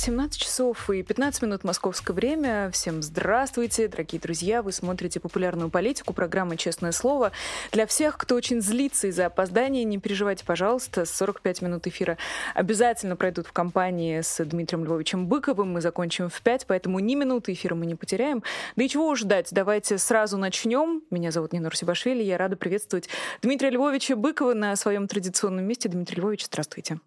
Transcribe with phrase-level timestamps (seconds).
[0.00, 2.70] 17 часов и 15 минут московское время.
[2.72, 4.62] Всем здравствуйте, дорогие друзья.
[4.62, 7.32] Вы смотрите популярную политику, программа «Честное слово».
[7.70, 11.04] Для всех, кто очень злится из-за опоздания, не переживайте, пожалуйста.
[11.04, 12.16] 45 минут эфира
[12.54, 15.74] обязательно пройдут в компании с Дмитрием Львовичем Быковым.
[15.74, 18.42] Мы закончим в 5, поэтому ни минуты эфира мы не потеряем.
[18.76, 19.48] Да и чего ждать?
[19.50, 21.02] Давайте сразу начнем.
[21.10, 22.22] Меня зовут Нина Русибашвили.
[22.22, 23.10] Я рада приветствовать
[23.42, 25.90] Дмитрия Львовича Быкова на своем традиционном месте.
[25.90, 27.00] Дмитрий Львович, здравствуйте.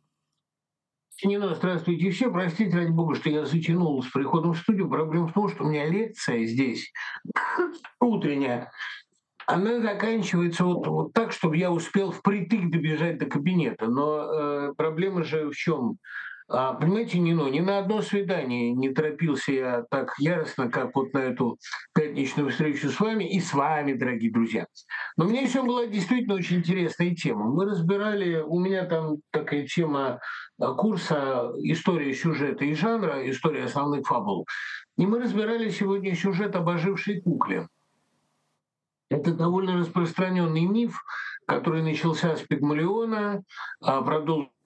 [1.22, 2.32] Нина, здравствуйте все.
[2.32, 4.90] Простите, ради бога, что я затянул с приходом в студию.
[4.90, 6.92] Проблема в том, что у меня лекция здесь
[8.02, 8.72] утренняя.
[9.46, 13.88] Она заканчивается вот, вот так, чтобы я успел впритык добежать до кабинета.
[13.88, 15.98] Но э, проблема же в чем?
[16.50, 21.20] А, понимаете, Нино, ни на одно свидание не торопился я так яростно, как вот на
[21.20, 21.58] эту
[21.94, 24.68] пятничную встречу с вами и с вами, дорогие друзья.
[25.16, 27.46] Но меня еще была действительно очень интересная тема.
[27.46, 30.20] Мы разбирали, у меня там такая тема
[30.60, 34.46] а, курса «История сюжета и жанра», «История основных фабул».
[34.98, 37.68] И мы разбирали сегодня сюжет об ожившей кукле.
[39.10, 41.00] Это довольно распространенный миф,
[41.48, 43.44] который начался с Пигмалиона,
[43.82, 44.02] а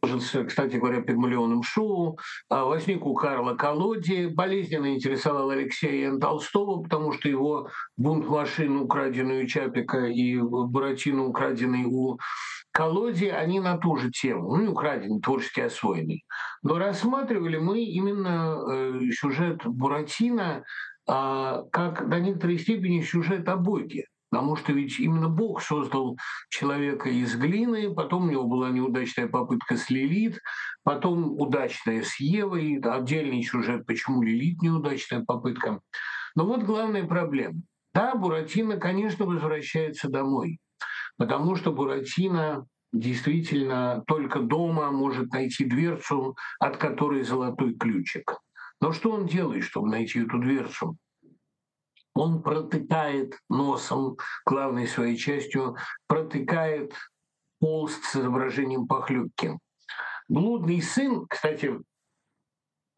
[0.08, 2.18] продолжился кстати говоря, Пигмалионом Шоу,
[2.50, 6.20] а возник у Карла Колоди, болезненно интересовал Алексея Н.
[6.20, 12.18] Толстого, потому что его бунт машин, украденную у Чапика, и Буратино, украденный у
[12.72, 16.24] Колоди, они на ту же тему, ну, украденный, творчески освоенный.
[16.64, 20.64] Но рассматривали мы именно э, сюжет Буратино
[21.08, 24.06] э, как до некоторой степени сюжет о Боге.
[24.38, 26.16] Потому что ведь именно Бог создал
[26.50, 30.40] человека из глины, потом у него была неудачная попытка с Лилит,
[30.84, 35.82] потом удачная с Евой, отдельный сюжет, почему Лилит неудачная попытка.
[36.36, 37.64] Но вот главная проблема.
[37.96, 40.60] Да, Буратино, конечно, возвращается домой,
[41.18, 48.38] потому что Буратино действительно только дома может найти дверцу, от которой золотой ключик.
[48.82, 50.96] Но что он делает, чтобы найти эту дверцу?
[52.18, 56.94] Он протыкает носом, главной своей частью, протыкает
[57.60, 59.58] полст с изображением похлебки.
[60.28, 61.78] Блудный сын, кстати,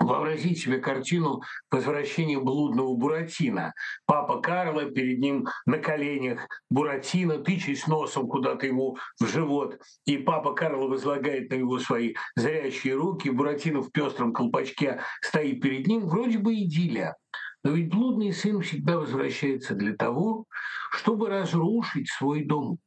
[0.02, 3.74] Вообразить себе картину возвращения блудного Буратино.
[4.06, 10.53] Папа Карло перед ним на коленях, Буратино, тычась носом куда-то ему в живот, и папа
[10.53, 16.38] Карло возлагает на него свои зрящие руки, Буратино в пестром колпачке стоит перед ним, вроде
[16.38, 17.18] бы идиллия.
[17.63, 20.45] Но ведь блудный сын всегда возвращается для того,
[20.91, 22.79] чтобы разрушить свой дом.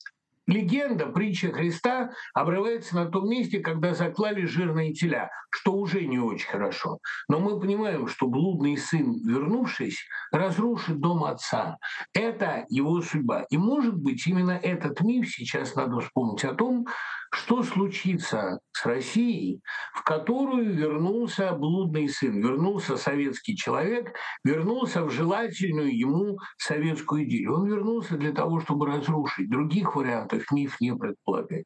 [0.48, 6.48] Легенда, притча Христа обрывается на том месте, когда заклали жирные теля, что уже не очень
[6.48, 6.98] хорошо.
[7.28, 11.78] Но мы понимаем, что блудный сын, вернувшись, разрушит дом отца.
[12.12, 13.44] Это его судьба.
[13.50, 16.86] И, может быть, именно этот миф сейчас надо вспомнить о том,
[17.32, 19.62] что случится с Россией,
[19.94, 27.54] в которую вернулся блудный сын, вернулся советский человек, вернулся в желательную ему советскую идею.
[27.54, 29.50] Он вернулся для того, чтобы разрушить.
[29.50, 31.64] Других вариантов миф не предполагает.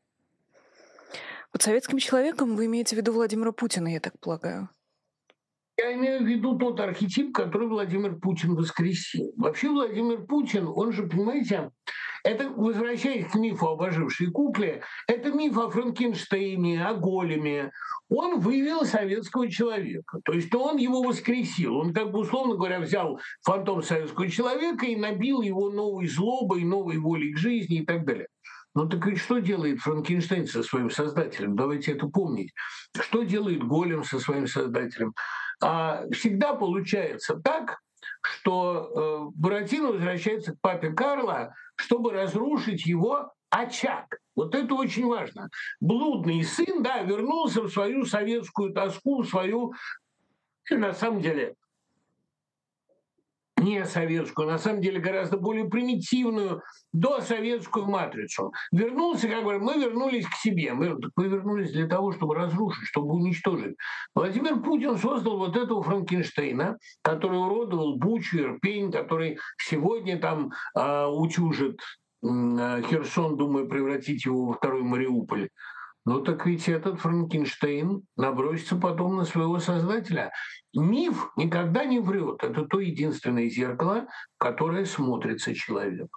[1.51, 4.69] Под советским человеком вы имеете в виду Владимира Путина, я так полагаю?
[5.79, 9.33] Я имею в виду тот архетип, который Владимир Путин воскресил.
[9.37, 11.71] Вообще Владимир Путин, он же, понимаете,
[12.25, 17.73] это, возвращаясь к мифу об ожившей кукле, это миф о Франкенштейне, о Големе.
[18.09, 20.21] Он вывел советского человека.
[20.25, 21.77] То есть он его воскресил.
[21.77, 26.97] Он, как бы, условно говоря, взял фантом советского человека и набил его новой злобой, новой
[26.97, 28.29] волей к жизни и так далее.
[28.75, 31.57] Ну так ведь что делает Франкенштейн со своим создателем?
[31.57, 32.53] Давайте это помнить.
[32.99, 35.15] Что делает Голем со своим создателем?
[35.63, 37.81] А всегда получается так,
[38.21, 44.19] что э, Буратино возвращается к папе Карла, чтобы разрушить его очаг.
[44.35, 45.49] Вот это очень важно.
[45.81, 49.73] Блудный сын, да, вернулся в свою советскую тоску, в свою,
[50.71, 51.55] на самом деле,
[53.67, 58.53] не советскую, на самом деле гораздо более примитивную досоветскую матрицу.
[58.73, 60.73] Вернулся, как говорят, мы вернулись к себе.
[60.73, 63.77] Мы, мы вернулись для того, чтобы разрушить, чтобы уничтожить.
[64.15, 71.81] Владимир Путин создал вот этого Франкенштейна, который уродовал Бучу, Ирпень, который сегодня там э, утюжит
[72.23, 75.49] э, Херсон, думая превратить его во второй Мариуполь.
[76.07, 80.33] Ну так ведь этот Франкенштейн набросится потом на своего создателя.
[80.73, 82.45] Миф никогда не врет.
[82.45, 84.07] Это то единственное зеркало,
[84.39, 86.09] которое смотрится человек.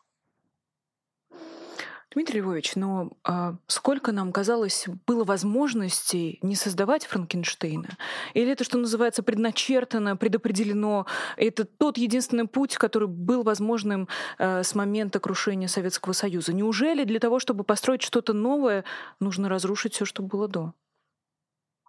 [2.12, 7.98] Дмитрий Львович, но а сколько нам казалось было возможностей не создавать Франкенштейна?
[8.34, 11.06] Или это, что называется, предначертано, предопределено?
[11.38, 14.08] Это тот единственный путь, который был возможным
[14.40, 16.52] э, с момента крушения Советского Союза?
[16.52, 18.86] Неужели для того, чтобы построить что-то новое,
[19.20, 20.74] нужно разрушить все, что было до?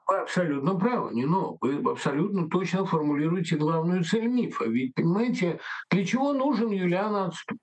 [0.06, 4.64] Вы абсолютно правы, не но вы абсолютно точно формулируете главную цель мифа.
[4.64, 7.58] Ведь, понимаете, для чего нужен Юлиан отступ?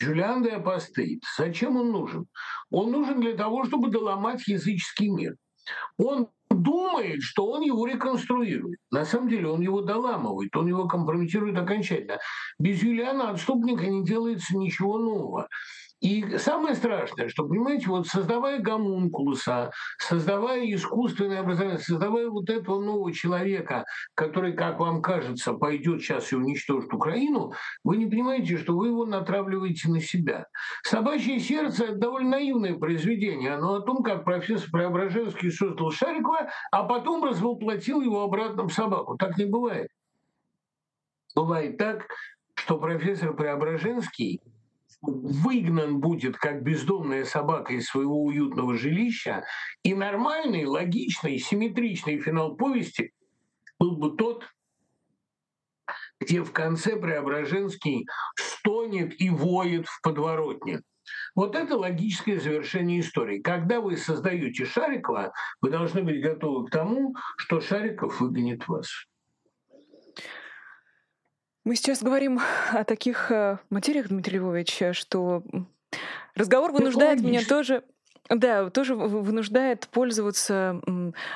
[0.00, 1.22] Жюлиан де Апостейт.
[1.36, 2.26] Зачем он нужен?
[2.70, 5.34] Он нужен для того, чтобы доломать языческий мир.
[5.96, 8.78] Он думает, что он его реконструирует.
[8.90, 12.18] На самом деле он его доламывает, он его компрометирует окончательно.
[12.58, 15.48] Без Юлиана отступника не делается ничего нового.
[16.00, 23.12] И самое страшное, что, понимаете, вот создавая гомункулуса, создавая искусственное образование, создавая вот этого нового
[23.12, 23.84] человека,
[24.14, 27.52] который, как вам кажется, пойдет сейчас и уничтожит Украину,
[27.82, 30.46] вы не понимаете, что вы его натравливаете на себя.
[30.84, 33.54] «Собачье сердце»— это довольно наивное произведение.
[33.54, 39.16] Оно о том, как профессор Преображенский создал Шарикова, а потом развоплотил его обратно в собаку.
[39.16, 39.88] Так не бывает.
[41.34, 42.06] Бывает так,
[42.54, 44.40] что профессор Преображенский–
[45.00, 49.44] выгнан будет как бездомная собака из своего уютного жилища,
[49.82, 53.12] и нормальный, логичный, симметричный финал повести
[53.78, 54.44] был бы тот,
[56.20, 58.06] где в конце Преображенский
[58.36, 60.80] стонет и воет в подворотне.
[61.34, 63.40] Вот это логическое завершение истории.
[63.40, 68.88] Когда вы создаете Шарикова, вы должны быть готовы к тому, что Шариков выгонит вас.
[71.68, 72.40] Мы сейчас говорим
[72.72, 75.42] о таких э, материях, Дмитрий Львович, что
[76.34, 77.84] разговор вынуждает меня тоже
[78.30, 80.80] да, тоже вынуждает пользоваться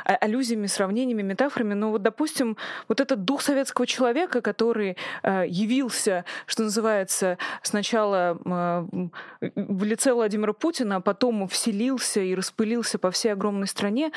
[0.05, 1.75] аллюзиями, сравнениями, метафорами.
[1.75, 2.56] Но вот, допустим,
[2.88, 9.08] вот этот дух советского человека, который э, явился, что называется, сначала э,
[9.55, 14.12] в лице Владимира Путина, а потом вселился и распылился по всей огромной стране,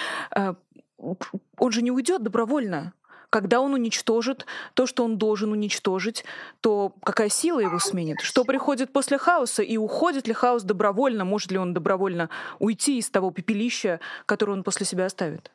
[1.58, 2.94] он же не уйдет добровольно
[3.36, 4.46] когда он уничтожит
[4.76, 6.24] то, что он должен уничтожить,
[6.62, 8.22] то какая сила его сменит?
[8.22, 9.62] Что приходит после хаоса?
[9.62, 11.26] И уходит ли хаос добровольно?
[11.26, 12.30] Может ли он добровольно
[12.60, 15.52] уйти из того пепелища, которое он после себя оставит?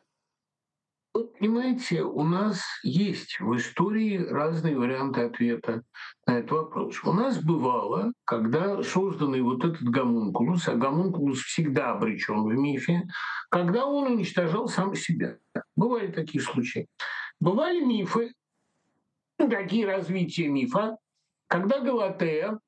[1.39, 5.81] понимаете, у нас есть в истории разные варианты ответа
[6.27, 7.03] на этот вопрос.
[7.03, 13.07] У нас бывало, когда созданный вот этот гомункулус, а гомункулус всегда обречен в мифе,
[13.49, 15.37] когда он уничтожал сам себя.
[15.75, 16.87] Бывали такие случаи.
[17.41, 18.33] Бывали мифы,
[19.37, 20.97] такие развития мифа,
[21.47, 22.59] когда Галатея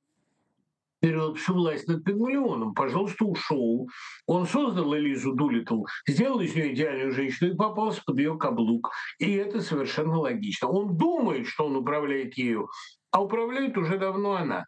[0.99, 3.87] берет всю власть над Пигмалионом, пожалуйста, ушел.
[4.25, 8.89] Он создал Элизу Дулитл, сделал из нее идеальную женщину и попался под ее каблук.
[9.19, 10.69] И это совершенно логично.
[10.69, 12.67] Он думает, что он управляет ею,
[13.11, 14.65] а управляет уже давно она.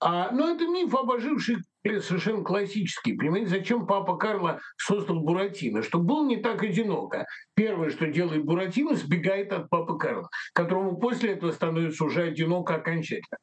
[0.00, 3.14] А, но это миф, обоживший совершенно классический.
[3.14, 5.82] Понимаете, зачем папа Карло создал Буратино?
[5.82, 7.26] Чтобы было не так одиноко.
[7.54, 13.38] Первое, что делает Буратино, сбегает от папы Карла, которому после этого становится уже одиноко окончательно.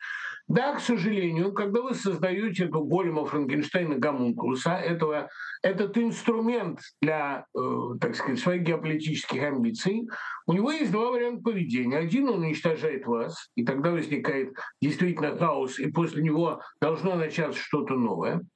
[0.47, 5.29] Да, к сожалению, когда вы создаете эту голема Франкенштейна гомункулуса, этого,
[5.61, 7.59] этот инструмент для, э,
[8.01, 10.09] так сказать, своих геополитических амбиций,
[10.47, 11.97] у него есть два варианта поведения.
[11.97, 17.95] Один, он уничтожает вас, и тогда возникает действительно хаос, и после него должно начаться что-то
[17.95, 18.30] новое.
[18.31, 18.49] him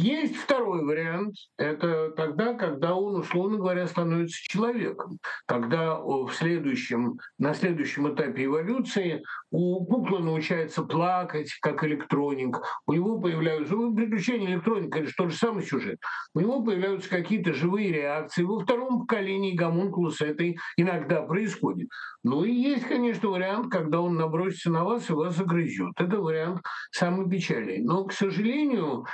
[0.00, 1.34] Есть второй вариант.
[1.56, 5.18] Это тогда, когда он, условно говоря, становится человеком.
[5.44, 12.60] Когда в следующем, на следующем этапе эволюции у куклы научается плакать, как электроник.
[12.86, 13.74] У него появляются...
[13.74, 15.98] Ну, приключения электроника— это тот же самый сюжет.
[16.32, 18.44] У него появляются какие-то живые реакции.
[18.44, 20.44] Во втором поколении гомункулуса это
[20.76, 21.88] иногда происходит.
[22.22, 25.92] Ну и есть, конечно, вариант, когда он набросится на вас и вас загрызет.
[25.98, 26.60] Это вариант
[26.92, 27.78] самый печальный.
[27.82, 29.06] Но, к сожалению,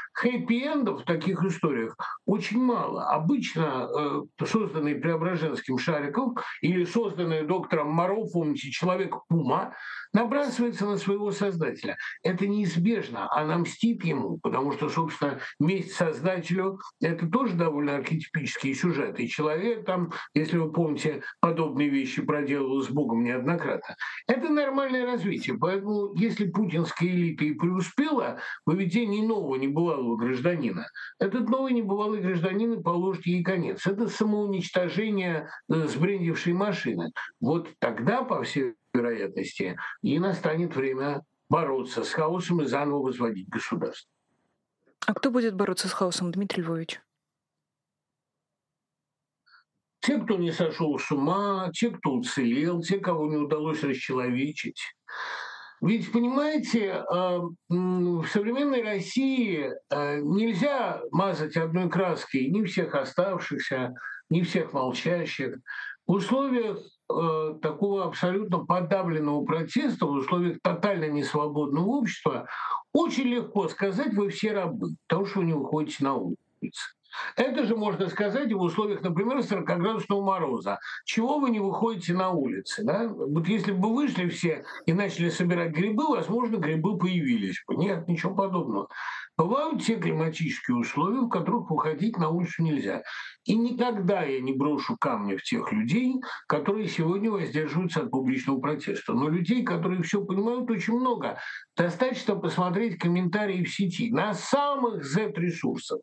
[0.74, 3.08] хэппи-эндов в таких историях очень мало.
[3.10, 9.74] Обычно э, созданный Преображенским Шариков или созданный доктором Моро, помните, человек-пума,
[10.14, 11.98] набрасывается на своего создателя.
[12.22, 19.20] Это неизбежно, она мстит ему, потому что, собственно, месть создателю— это тоже довольно архетипический сюжет.
[19.20, 23.96] И человек там, если вы помните, подобные вещи проделывал с Богом неоднократно.
[24.26, 25.58] Это нормальное развитие.
[25.58, 30.86] Поэтому, если путинская элита и преуспела в выведении нового небывалого гражданина,
[31.18, 33.86] этот новый небывалый гражданин положит ей конец.
[33.86, 37.10] Это самоуничтожение э, сбрендившей машины.
[37.40, 44.10] Вот тогда, по всей вероятности, и настанет время бороться с хаосом и заново возводить государство.
[45.06, 47.00] А кто будет бороться с хаосом, Дмитрий Львович?
[50.00, 54.80] Те, кто не сошел с ума, те, кто уцелел, те, кого не удалось расчеловечить.
[55.80, 63.94] Ведь, понимаете, э, в современной России э, нельзя мазать одной краской ни всех оставшихся,
[64.30, 65.56] ни всех молчащих.
[66.06, 66.78] В условиях
[67.10, 72.46] э, такого абсолютно подавленного протеста, в условиях тотально несвободного общества,
[72.92, 76.38] очень легко сказать, вы все рабы, потому что вы не выходите на улицу.
[77.36, 80.78] Это же можно сказать в условиях, например, 40-градусного мороза.
[81.04, 82.82] Чего вы не выходите на улицы?
[82.84, 83.08] Да?
[83.08, 87.76] Вот если бы вышли все и начали собирать грибы, возможно, грибы появились бы.
[87.76, 88.88] Нет, ничего подобного.
[89.36, 93.02] Бывают те климатические условия, в которых выходить на улицу нельзя.
[93.44, 96.14] И никогда я не брошу камни в тех людей,
[96.46, 99.12] которые сегодня воздерживаются от публичного протеста.
[99.12, 101.38] Но людей, которые все понимают, очень много.
[101.76, 105.98] Достаточно посмотреть комментарии в сети на самых Z-ресурсах.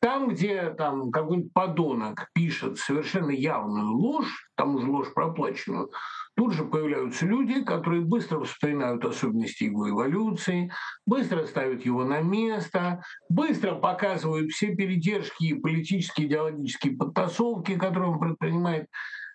[0.00, 5.90] Там, где там какой-нибудь подонок пишет совершенно явную ложь, там уже ложь проплаченную,
[6.36, 10.70] Тут же появляются люди, которые быстро вспоминают особенности его эволюции,
[11.06, 18.20] быстро ставят его на место, быстро показывают все передержки и политические, идеологические подтасовки, которые он
[18.20, 18.86] предпринимает.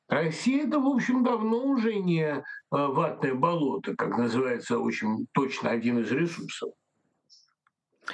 [0.10, 6.00] Россия– это, в общем, давно уже не э, ватное болото, как называется очень точно один
[6.00, 6.74] из ресурсов.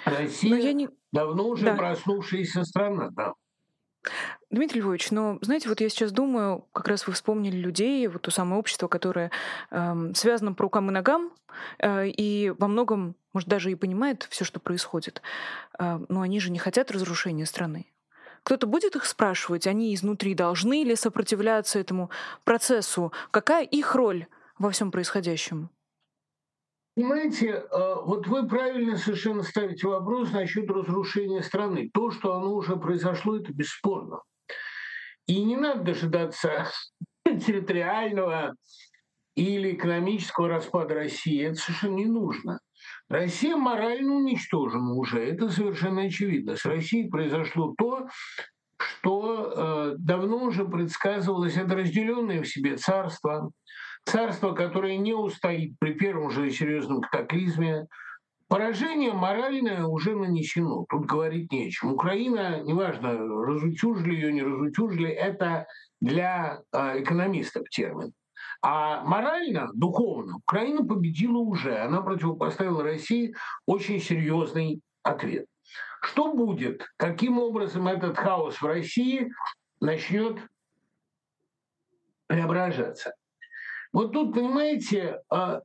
[0.06, 0.88] Россия не...
[1.12, 1.76] давно уже да.
[1.76, 3.34] проснувшаяся страна, да.
[4.50, 8.32] Дмитрий Львович, ну, знаете, вот я сейчас думаю, как раз вы вспомнили людей, вот то
[8.32, 9.30] самое общество, которое
[9.72, 11.34] э, связано по рукам и ногам,
[11.80, 15.22] э, и во многом, может, даже и понимает все, что происходит.
[15.78, 17.88] Э, но они же не хотят разрушения страны.
[18.44, 22.10] Кто-то будет их спрашивать, они изнутри должны ли сопротивляться этому
[22.46, 23.12] процессу?
[23.32, 24.28] Какая их роль
[24.58, 25.70] во всем происходящем?
[26.96, 31.92] Понимаете, э, вот вы правильно совершенно ставите вопрос насчет разрушения страны.
[31.94, 34.22] То, что оно уже произошло, это бесспорно.
[35.28, 36.72] И не надо дожидаться
[37.26, 38.54] территориального
[39.36, 41.44] или экономического распада России.
[41.44, 42.60] Это совершенно не нужно.
[43.10, 46.56] Россия морально уничтожена уже, это совершенно очевидно.
[46.56, 48.08] С Россией произошло то,
[48.80, 53.52] что э, давно уже предсказывалось, это разделенное в себе царство,
[54.06, 57.88] царство, которое не устоит при первом же серьезном катаклизме.
[58.48, 61.92] Поражение моральное уже нанесено, тут говорить нечем.
[61.92, 65.68] Украина, неважно, разутюжили ее, не разутюжили, это
[66.00, 68.14] для э, экономистов термин.
[68.62, 71.78] А морально, духовно, Украина победила уже.
[71.78, 73.36] Она противопоставила России
[73.66, 75.46] очень серьезный ответ.
[76.02, 76.86] Что будет?
[76.96, 79.30] Каким образом этот хаос в России
[79.82, 80.38] начнет
[82.28, 83.14] преображаться?
[83.92, 85.62] Вот тут, понимаете, а,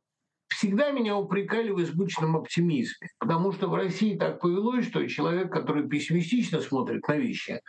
[0.53, 5.89] всегда меня упрекали в избыточном оптимизме, потому что в России так повелось, что человек, который
[5.89, 7.61] пессимистично смотрит на вещи,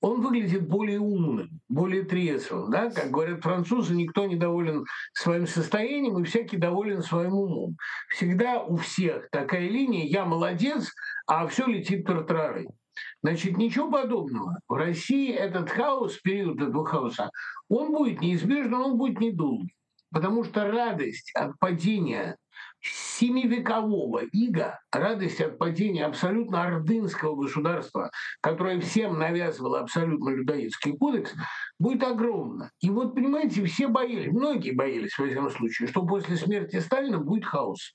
[0.00, 2.70] он выглядит более умным, более трезвым.
[2.70, 2.90] Да?
[2.90, 7.76] Как говорят французы, никто не доволен своим состоянием, и всякий доволен своим умом.
[8.08, 10.90] Всегда у всех такая линия «я молодец»,
[11.26, 12.66] а все летит тартарары.
[13.22, 14.58] Значит, ничего подобного.
[14.68, 17.30] В России этот хаос, период этого хаоса,
[17.68, 19.74] он будет неизбежен, он будет недолгий.
[20.12, 22.36] Потому что радость от падения
[22.82, 31.34] семивекового ига, радость от падения абсолютно ордынского государства, которое всем навязывало абсолютно людоедский кодекс,
[31.78, 32.70] будет огромна.
[32.80, 37.44] И вот, понимаете, все боялись, многие боялись, в этом случае, что после смерти Сталина будет
[37.44, 37.94] хаос.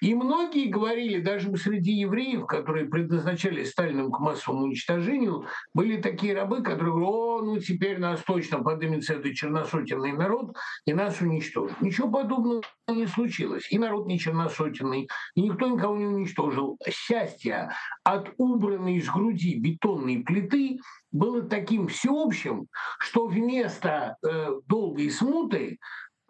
[0.00, 6.62] И многие говорили, даже среди евреев, которые предназначались Сталиным к массовому уничтожению, были такие рабы,
[6.62, 11.80] которые говорят, о, ну теперь нас точно поднимется этот черносотенный народ и нас уничтожит.
[11.80, 13.70] Ничего подобного не случилось.
[13.70, 16.78] И народ не черносотенный, и никто никого не уничтожил.
[16.88, 17.70] Счастье
[18.02, 20.78] от убранной из груди бетонной плиты
[21.12, 22.66] было таким всеобщим,
[22.98, 25.78] что вместо э, долгой смуты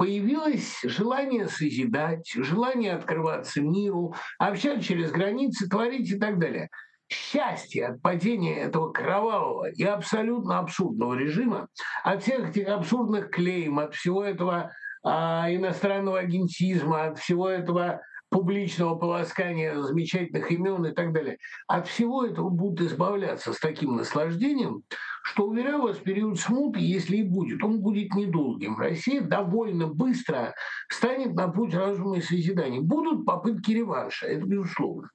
[0.02, 6.71] появилось желание созидать, желание открываться миру, общаться через границы, творить и так далее.
[7.09, 11.68] Счастье от падения этого кровавого и абсолютно абсурдного режима,
[12.02, 14.73] от всех этих абсурдных клейм, от всего этого
[15.04, 18.00] а, иностранного агентизма, от всего этого
[18.33, 21.39] публичного полоскания замечательных имен и так далее.
[21.69, 24.83] От всего этого будут избавляться с таким наслаждением,
[25.23, 28.79] что, уверяю вас, период смуты, если и будет, он будет недолгим.
[28.79, 30.55] Россия довольно быстро
[30.89, 32.81] станет на путь разума и созидания.
[32.81, 35.11] Будут попытки реванша, это безусловно.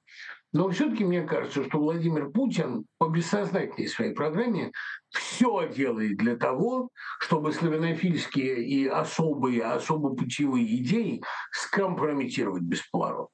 [0.52, 4.72] Но все-таки мне кажется, что Владимир Путин по бессознательной своей программе
[5.10, 6.88] все делает для того,
[7.20, 13.26] чтобы славянофильские и особые, особо путевые идеи скомпрометировать бесплатно.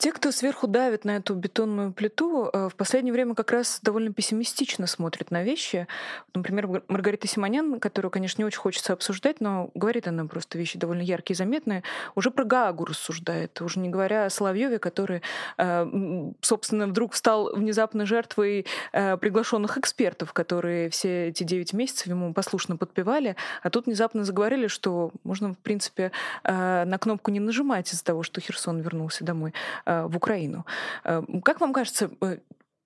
[0.00, 4.14] Те, кто сверху давит на эту бетонную плиту, э, в последнее время как раз довольно
[4.14, 5.86] пессимистично смотрят на вещи.
[6.32, 11.02] Например, Маргарита Симонян, которую, конечно, не очень хочется обсуждать, но говорит она просто вещи довольно
[11.02, 11.82] яркие и заметные,
[12.14, 15.20] уже про Гаагу рассуждает, уже не говоря о Соловьеве, который,
[15.58, 22.32] э, собственно, вдруг стал внезапно жертвой э, приглашенных экспертов, которые все эти девять месяцев ему
[22.32, 26.10] послушно подпевали, а тут внезапно заговорили, что можно, в принципе,
[26.42, 29.52] на кнопку не нажимать из-за того, что Херсон вернулся домой.
[29.90, 30.64] Э, в Украину.
[31.04, 32.38] Э, как вам кажется, э,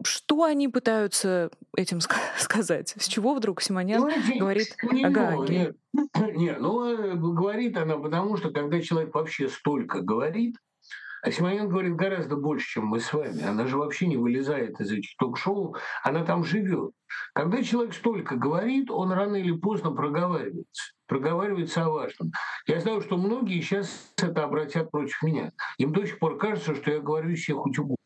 [0.02, 2.00] что они пытаются этим
[2.38, 2.94] сказать?
[2.96, 5.74] С чего вдруг Симонян ну, говорит не, о Гааге?
[5.92, 10.56] Нет, нет, ну говорит она, потому что когда человек вообще столько говорит,
[11.24, 13.42] а Симонян говорит гораздо больше, чем мы с вами.
[13.42, 16.92] Она же вообще не вылезает из этих ток-шоу, она там живет.
[17.32, 20.92] Когда человек столько говорит, он рано или поздно проговаривается.
[21.06, 22.32] Проговаривается о важном.
[22.66, 25.52] Я знаю, что многие сейчас это обратят против меня.
[25.78, 27.96] Им до сих пор кажется, что я говорю всех утюгов.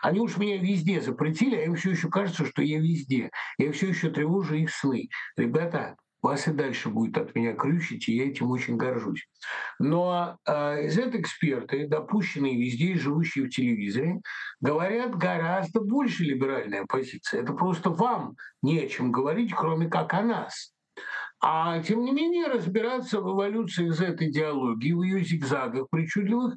[0.00, 3.30] Они уж меня везде запретили, а им все еще кажется, что я везде.
[3.58, 5.08] Я все еще тревожу их сны.
[5.36, 9.28] Ребята, вас и дальше будет от меня крючить, и я этим очень горжусь.
[9.78, 14.20] Но э, Z-эксперты, допущенные везде и живущие в телевизоре,
[14.60, 17.40] говорят гораздо больше либеральной оппозиции.
[17.40, 20.72] Это просто вам не о чем говорить, кроме как о нас.
[21.40, 26.56] А тем не менее разбираться в эволюции Z-идеологии, в ее зигзагах причудливых,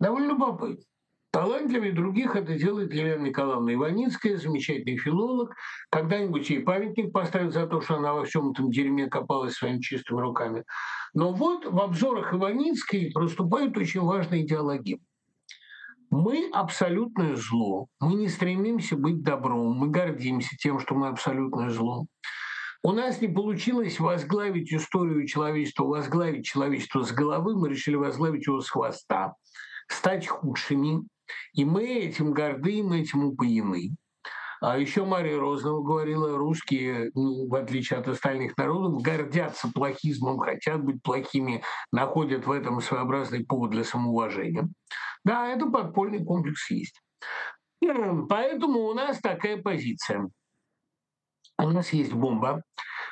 [0.00, 0.84] довольно любопытно.
[1.32, 5.54] Талантливее других это делает Елена Николаевна Иваницкая, замечательный филолог.
[5.90, 10.20] Когда-нибудь ей памятник поставят за то, что она во всем этом дерьме копалась своими чистыми
[10.20, 10.64] руками.
[11.14, 15.00] Но вот в обзорах Иваницкой проступают очень важные идеологии.
[16.10, 22.04] Мы абсолютное зло, мы не стремимся быть добром, мы гордимся тем, что мы абсолютное зло.
[22.82, 28.60] У нас не получилось возглавить историю человечества, возглавить человечество с головы, мы решили возглавить его
[28.60, 29.32] с хвоста,
[29.88, 31.06] стать худшими,
[31.52, 33.96] и мы этим горды, мы этим упоены.
[34.60, 40.84] А еще Мария Розова говорила, русские, ну, в отличие от остальных народов, гордятся плохизмом, хотят
[40.84, 44.68] быть плохими, находят в этом своеобразный повод для самоуважения.
[45.24, 47.00] Да, это подпольный комплекс есть.
[47.80, 50.30] Поэтому у нас такая позиция.
[51.58, 52.62] У нас есть бомба,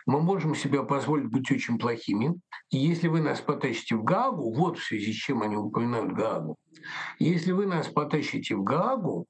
[0.06, 2.34] мы можем себе позволить быть очень плохими.
[2.70, 6.56] И если вы нас потащите в Гаагу, вот в связи с чем они упоминают Гаагу,
[7.18, 9.26] если вы нас потащите в Гаагу,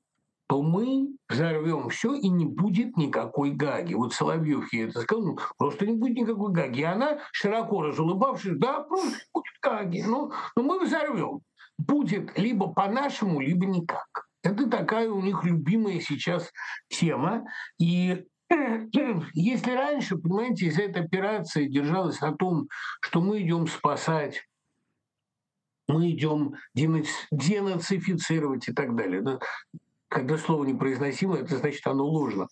[0.51, 3.95] то мы взорвем все и не будет никакой Гаги.
[3.95, 6.81] Вот Соловьев ей это сказал, ну, просто не будет никакой Гаги.
[6.81, 10.03] И она, широко разулыбавшись, да, просто будет Гаги.
[10.05, 11.43] Ну, ну мы взорвем.
[11.79, 14.27] Будет либо по-нашему, либо никак.
[14.43, 16.51] Это такая у них любимая сейчас
[16.89, 17.45] тема.
[17.79, 18.25] И
[19.35, 22.69] если раньше, понимаете, из этой операции держалась на том,
[23.01, 24.47] что мы идем спасать,
[25.89, 29.23] мы идем денацифицировать и так далее.
[29.23, 29.39] Да?
[30.09, 32.49] Когда слово непроизносимо, это значит, оно ложно.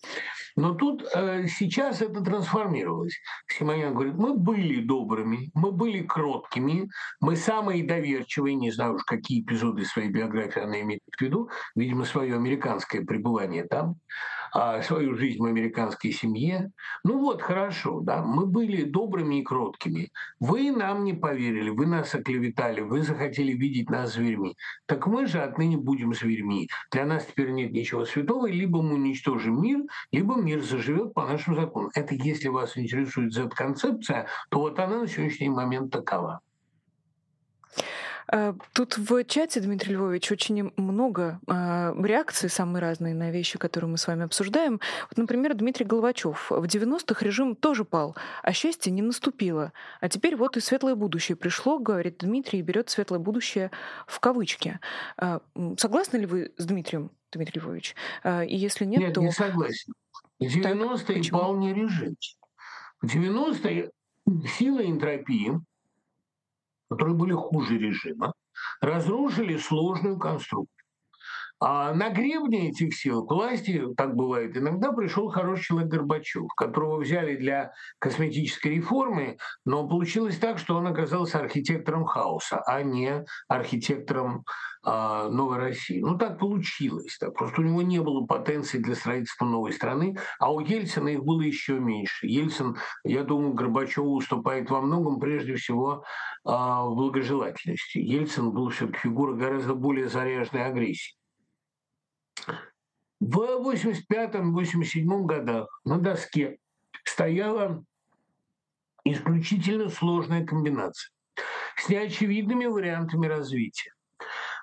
[0.55, 3.19] Но тут э, сейчас это трансформировалось.
[3.47, 9.41] Симонян говорит, мы были добрыми, мы были кроткими, мы самые доверчивые, не знаю уж, какие
[9.41, 13.95] эпизоды своей биографии она имеет в виду, видимо, свое американское пребывание там
[14.51, 16.71] а, свою жизнь в американской семье.
[17.03, 20.11] Ну вот, хорошо, да, мы были добрыми и кроткими.
[20.39, 24.55] Вы нам не поверили, вы нас оклеветали, вы захотели видеть нас зверьми.
[24.87, 26.69] Так мы же отныне будем зверьми.
[26.91, 29.79] Для нас теперь нет ничего святого, либо мы уничтожим мир,
[30.11, 31.91] либо мир заживет по нашим законам.
[31.95, 36.41] Это если вас интересует Z-концепция, то вот она на сегодняшний момент такова.
[38.31, 43.89] Э, тут в чате, Дмитрий Львович, очень много э, реакций, самые разные на вещи, которые
[43.89, 44.79] мы с вами обсуждаем.
[45.09, 46.49] Вот, например, Дмитрий Головачев.
[46.49, 49.73] В 90-х режим тоже пал, а счастье не наступило.
[49.99, 53.71] А теперь вот и светлое будущее пришло, говорит Дмитрий, и берет светлое будущее
[54.07, 54.79] в кавычки.
[55.17, 55.39] Э,
[55.77, 57.95] согласны ли вы с Дмитрием, Дмитрий Львович?
[58.25, 59.21] И если нет, нет то...
[59.21, 59.93] не согласен.
[60.39, 62.15] В 90-е пал не режим.
[63.01, 63.91] В 90-е
[64.45, 65.51] сила энтропии
[66.89, 68.33] которые были хуже режима,
[68.81, 70.78] разрушили сложную конструкцию.
[71.61, 77.01] А на гребне этих сил к власти, так бывает иногда, пришел хороший человек Горбачев, которого
[77.01, 84.45] взяли для косметической реформы, но получилось так, что он оказался архитектором хаоса, а не архитектором
[84.81, 85.99] а, новой России.
[85.99, 87.17] Ну так получилось.
[87.19, 87.33] Так.
[87.33, 91.41] Просто у него не было потенции для строительства новой страны, а у Ельцина их было
[91.41, 92.27] еще меньше.
[92.27, 96.05] Ельцин, я думаю, Горбачеву уступает во многом, прежде всего,
[96.45, 97.97] а, в благожелательности.
[97.97, 101.18] Ельцин был все-таки фигура гораздо более заряженной агрессии.
[103.19, 103.37] В
[103.73, 106.57] 85-87 годах на доске
[107.03, 107.83] стояла
[109.03, 111.11] исключительно сложная комбинация
[111.77, 113.93] с неочевидными вариантами развития.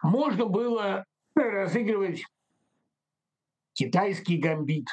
[0.02, 2.24] Можно было разыгрывать
[3.74, 4.88] китайский гамбит,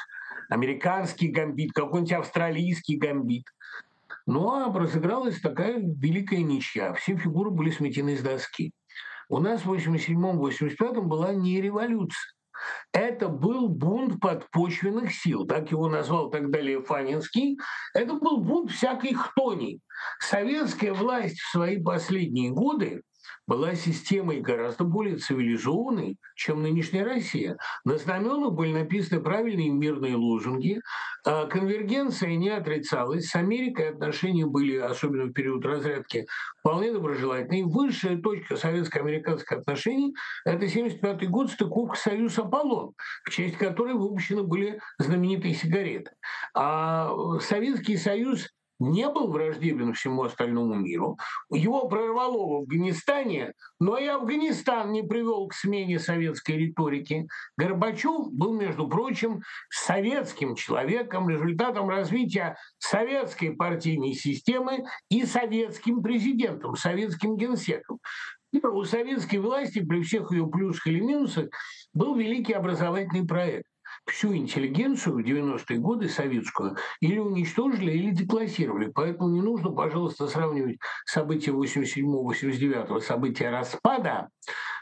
[0.50, 3.46] американский гамбит, какой-нибудь австралийский гамбит.
[4.26, 6.94] Ну а разыгралась такая великая ничья.
[6.94, 8.72] Все фигуры были сметены с доски.
[9.30, 12.34] У нас в 87-85 была не революция.
[12.92, 17.58] Это был бунт подпочвенных сил, так его назвал тогда Лев Фанинский.
[17.94, 19.80] Это был бунт всякой хтони.
[20.20, 23.02] Советская власть в свои последние годы
[23.48, 27.58] была системой гораздо более цивилизованной, чем нынешняя Россия.
[27.84, 30.80] На знаменах были написаны правильные мирные лозунги,
[31.26, 36.26] а конвергенция не отрицалась, с Америкой отношения были, особенно в период разрядки,
[36.60, 37.66] вполне доброжелательные.
[37.66, 42.94] Высшая точка советско-американских отношений– это 1975 год, стыковка «Союз Аполлон»,
[43.26, 46.12] в честь которой выпущены были знаменитые сигареты.
[46.54, 48.50] А Советский Союз
[48.92, 51.18] не был враждебен всему остальному миру.
[51.52, 57.28] Его прорвало в Афганистане, но и Афганистан не привел к смене советской риторики.
[57.58, 67.38] Горбачев был, между прочим, советским человеком, результатом развития советской партийной системы и советским президентом, советским
[67.38, 68.00] генсеком.
[68.62, 71.48] У советской власти при всех ее плюсах или минусах
[71.94, 73.66] был великий образовательный проект
[74.06, 78.92] всю интеллигенцию в 90-е годы советскую или уничтожили, или деклассировали.
[78.94, 84.30] Поэтому не нужно, пожалуйста, сравнивать события 87-89, события распада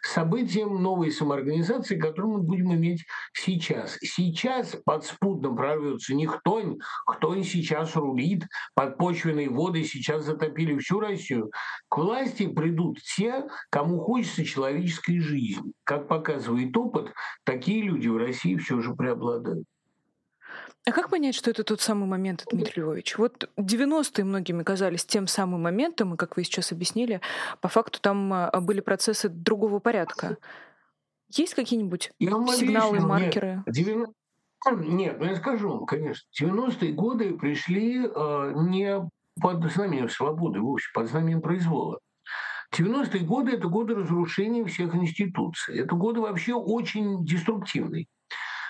[0.01, 3.97] событием новой самоорганизации, которую мы будем иметь сейчас.
[4.01, 8.43] Сейчас подспудно прорвется не Хтонь, Хтонь сейчас рулит,
[8.75, 11.51] подпочвенные воды сейчас затопили всю Россию.
[11.89, 15.73] К власти придут те, кому хочется человеческой жизни.
[15.83, 19.65] Как показывает опыт, такие люди в России все же преобладают.
[20.87, 23.17] А как понять, что это тот самый момент, Дмитрий Львович?
[23.19, 27.21] Вот 90-е многими казались тем самым моментом, и, как вы сейчас объяснили,
[27.59, 30.37] по факту там а, были процессы другого порядка.
[31.29, 33.63] Есть какие-нибудь сигналы, объясню, маркеры?
[33.67, 34.13] Нет, 90...
[34.77, 36.27] нет, ну я скажу вам, конечно.
[36.41, 39.07] 90-е годы пришли э, не
[39.39, 41.99] под знамением свободы, в общем, под знамением произвола.
[42.73, 45.79] 90-е годы– это годы разрушения всех институций.
[45.79, 48.07] Это годы вообще очень деструктивные.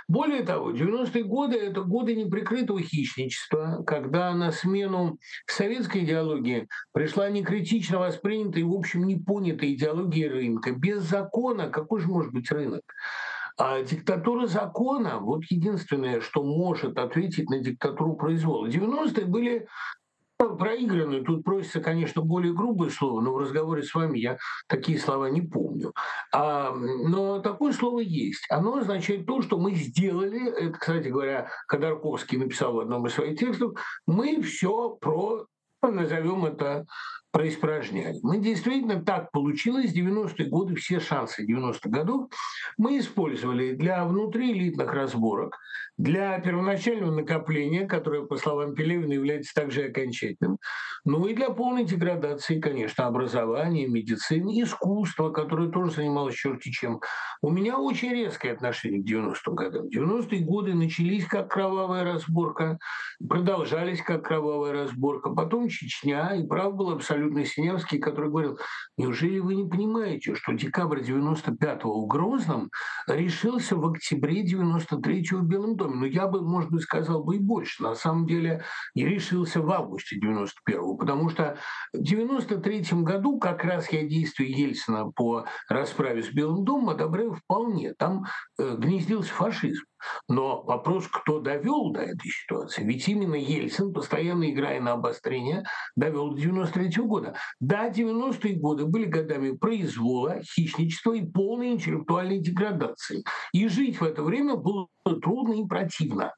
[0.08, 8.00] Более того, 90-е годы– это годы неприкрытого хищничества, когда на смену советской идеологии пришла некритично
[8.00, 10.72] воспринятая и, в общем, не понятая идеология рынка.
[10.72, 12.84] Без закона какой же может быть рынок?
[13.58, 18.68] А диктатура закона– вот единственное, что может ответить на диктатуру произвола.
[18.68, 19.68] 90-е были
[20.50, 21.24] проиграны.
[21.24, 25.42] Тут просится, конечно, более грубое слово, но в разговоре с вами я такие слова не
[25.42, 25.94] помню.
[26.34, 28.46] А, но такое слово есть.
[28.50, 33.40] Оно означает то, что мы сделали, это, кстати говоря, Ходорковский написал в одном из своих
[33.40, 33.74] текстов,
[34.06, 35.46] мы все про
[35.90, 36.86] назовем это
[37.32, 38.20] происпражняли.
[38.24, 42.30] Мы действительно так получилось, 90-е годы, все шансы 90-х годов
[42.78, 45.58] мы использовали для внутриэлитных разборок,
[45.98, 50.58] для первоначального накопления, которое, по словам Пелевина, является также окончательным,
[51.06, 57.02] ну и для полной деградации, конечно, образования, медицины, искусства, которое тоже занималось черти чем.
[57.42, 59.86] У меня очень резкое отношение к 90-м годам.
[59.88, 62.78] 90-е годы начались как кровавая разборка,
[63.28, 68.60] продолжались как кровавая разборка, потом Чечня, и прав был абсолютно абсолютно Синявский, который говорил,
[68.98, 72.70] неужели вы не понимаете, что декабрь 95-го в Грозном
[73.08, 75.96] решился в октябре 93-го в Белом доме?
[75.96, 77.84] Ну, я бы, может быть, сказал бы и больше.
[77.84, 78.64] На самом деле,
[78.96, 81.58] не решился в августе 91-го, потому что
[81.94, 87.94] в 93-м году как раз я действия Ельцина по расправе с Белым домом одобряю вполне.
[87.94, 88.26] Там
[88.58, 89.84] э, гнездился фашизм.
[90.28, 92.84] Но вопрос, кто довел до этой ситуации?
[92.84, 95.64] Ведь именно Ельцин, постоянно играя на обострение,
[95.96, 97.36] довел до 93 -го года.
[97.60, 103.24] Да, 90-е годы были годами произвола, хищничества и полной интеллектуальной деградации.
[103.54, 104.88] И жить в это время было
[105.22, 106.34] трудно и противно.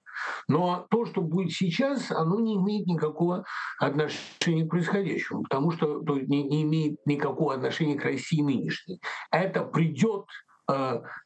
[0.48, 3.46] Но то, что будет сейчас, оно не имеет никакого
[3.80, 9.00] отношения к происходящему, потому что то, не, имеет никакого отношения к России нынешней.
[9.32, 10.26] Это придет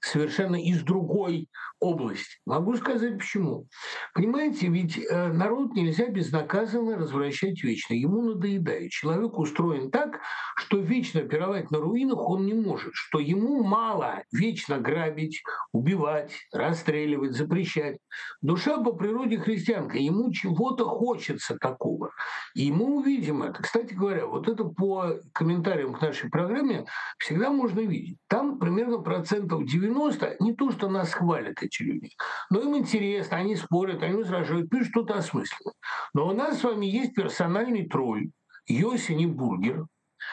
[0.01, 1.47] совершенно из другой
[1.79, 2.41] область.
[2.45, 3.67] Могу сказать почему.
[4.13, 7.93] Понимаете, ведь э, народ нельзя безнаказанно развращать вечно.
[7.93, 8.89] Ему надоедает.
[8.91, 10.19] Человек устроен так,
[10.55, 17.33] что вечно пировать на руинах он не может, что ему мало вечно грабить, убивать, расстреливать,
[17.33, 17.97] запрещать.
[18.41, 22.11] Душа по природе христианка, ему чего-то хочется такого.
[22.55, 23.61] И мы увидим это.
[23.61, 26.85] Кстати говоря, вот это по комментариям к нашей программе
[27.19, 28.17] всегда можно видеть.
[28.27, 32.11] Там примерно процентов 90 не то, что нас хвалят, эти люди.
[32.49, 35.73] Но им интересно, они спорят, они возражают, пишут что-то осмысленное.
[36.13, 38.29] Но у нас с вами есть персональный тролль,
[38.67, 39.85] Йосини Бургер.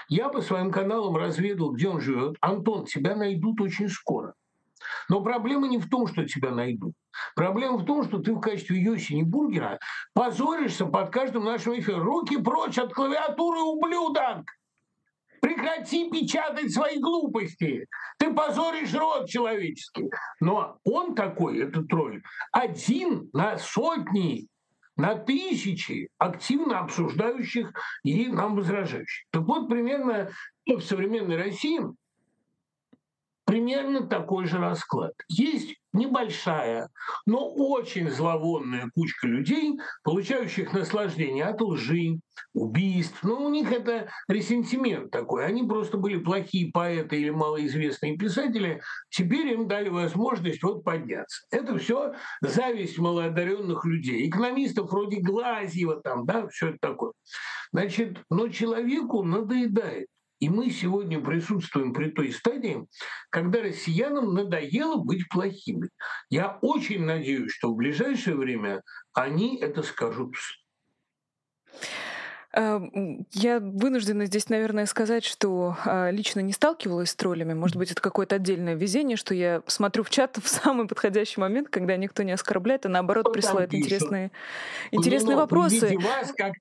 [0.09, 2.37] Я по своим каналам разведал, где он живет.
[2.41, 4.35] Антон, тебя найдут очень скоро.
[5.09, 6.95] Но проблема не в том, что тебя найдут.
[7.35, 9.79] Проблема в том, что ты в качестве Йосини Бургера
[10.15, 12.03] позоришься под каждым нашим эфиром.
[12.03, 14.45] Руки прочь от клавиатуры, ублюдок!
[15.45, 17.87] Прекрати печатать свои глупости.
[18.17, 20.09] Ты позоришь род человеческий.
[20.41, 24.49] Но он такой, этот тролль, один на сотни,
[24.97, 29.27] на тысячи активно обсуждающих и нам возражающих.
[29.33, 30.31] Так вот, примерно
[30.65, 31.79] в современной России
[33.45, 35.13] примерно такой же расклад.
[35.29, 36.89] Есть небольшая,
[37.25, 42.19] но очень зловонная кучка людей, получающих наслаждение от лжи,
[42.53, 43.23] убийств.
[43.23, 45.47] Но у них это ресентимент такой.
[45.47, 48.83] Они просто были плохие поэты или малоизвестные писатели.
[49.11, 51.47] Теперь им дали возможность вот подняться.
[51.51, 54.29] Это все зависть малоодаренных людей.
[54.29, 57.13] Экономистов вроде Глазьева там, да, все это такое.
[57.73, 60.09] Значит, но человеку надоедает.
[60.45, 62.87] И мы сегодня присутствуем при той стадии,
[63.31, 65.89] когда россиянам надоело быть плохими.
[66.29, 68.83] Я очень надеюсь, что в ближайшее время
[69.15, 70.35] они это скажут.
[72.53, 77.55] Эм, я вынуждена здесь, наверное, сказать, что а, лично не сталкивалась с троллями.
[77.55, 81.71] Может быть, это какое-то отдельное везение, что я смотрю в чат в самый подходящий момент,
[81.71, 84.31] когда никто не оскорбляет, а наоборот присылает интересные,
[84.91, 85.97] интересные вопросы.
[85.97, 86.53] Вас как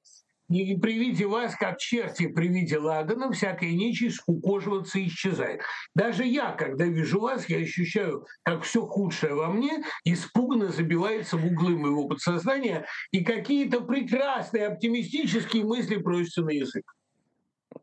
[0.49, 5.61] и при виде вас, как черти при виде ладана, всякая нечисть укоживаться и исчезает.
[5.95, 11.45] Даже я, когда вижу вас, я ощущаю, как все худшее во мне испуганно забивается в
[11.45, 16.85] углы моего подсознания, и какие-то прекрасные оптимистические мысли просятся на язык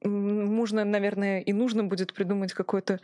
[0.03, 3.01] можно, наверное, и нужно будет придумать какое-то,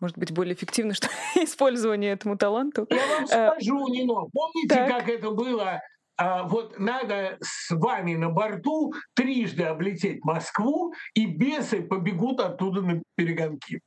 [0.00, 2.86] может быть, более эффективное что использование этому таланту.
[2.90, 4.88] Я вам э, скажу, Нино, помните, так.
[4.88, 5.80] как это было
[6.18, 13.80] вот надо с вами на борту трижды облететь Москву, и бесы побегут оттуда на перегонки.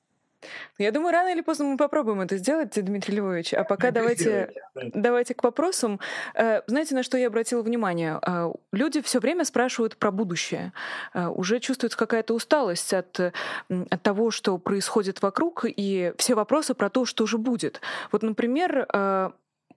[0.78, 3.54] Я думаю, рано или поздно мы попробуем это сделать, Дмитрий Львович.
[3.54, 6.00] А пока давайте, давайте к вопросам.
[6.34, 8.20] Э, знаете, на что я обратила внимание?
[8.26, 10.74] Э, люди все время спрашивают про будущее.
[11.14, 16.90] Э, уже чувствуется какая-то усталость от, от того, что происходит вокруг, и все вопросы про
[16.90, 17.82] то, что же будет.
[18.12, 18.88] Вот, например,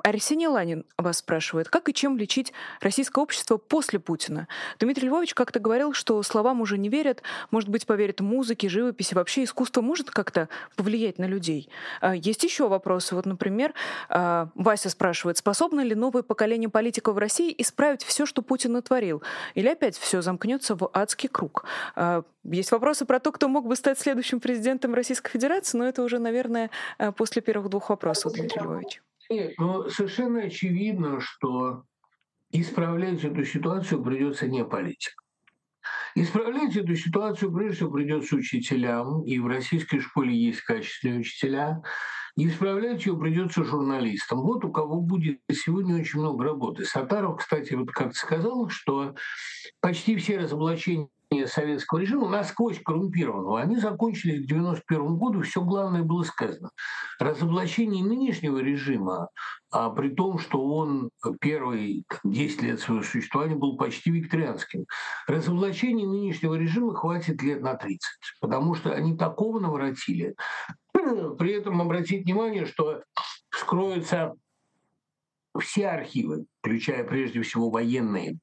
[0.03, 4.49] Арсений Ланин вас спрашивает, как и чем лечить российское общество после Путина?
[4.79, 9.45] Дмитрий Львович как-то говорил, что словам уже не верят, может быть, поверят музыке, живописи, вообще
[9.45, 11.69] искусство может как-то повлиять на людей.
[12.01, 13.15] А, есть еще вопросы.
[13.15, 13.75] Вот, например,
[14.09, 19.23] а, Вася спрашивает, способно ли новое поколение политиков в России исправить все, что Путин натворил?
[19.55, 21.65] Или опять все замкнется в адский круг?
[21.97, 26.03] А, есть вопросы про то, кто мог бы стать следующим президентом Российской Федерации, но это
[26.03, 26.71] уже, наверное,
[27.17, 29.01] после первых двух вопросов, Дмитрий Львович.
[29.31, 31.85] Нет, ну совершенно очевидно, что
[32.51, 35.15] исправлять эту ситуацию придется не политик.
[36.15, 41.83] Исправлять эту ситуацию прежде всего придется учителям, и в российской школе есть качественные учителя.
[42.37, 44.41] Исправлять ее придется журналистам.
[44.41, 46.85] Вот у кого будет сегодня очень много работы.
[46.85, 49.15] Сатаров, кстати, вот как сказал, что
[49.81, 51.09] почти все разоблачения
[51.47, 56.71] советского режима, насквозь коррумпированного, они закончились к 1991 году, все главное было сказано.
[57.19, 59.29] Разоблачение нынешнего режима,
[59.71, 64.87] а при том, что он первые 10 лет своего существования был почти викторианским,
[65.27, 68.01] разоблачение нынешнего режима хватит лет на 30,
[68.41, 70.35] потому что они такого наворотили.
[70.93, 73.03] При этом обратить внимание, что
[73.51, 74.35] вскроются
[75.59, 78.39] все архивы, включая прежде всего военные,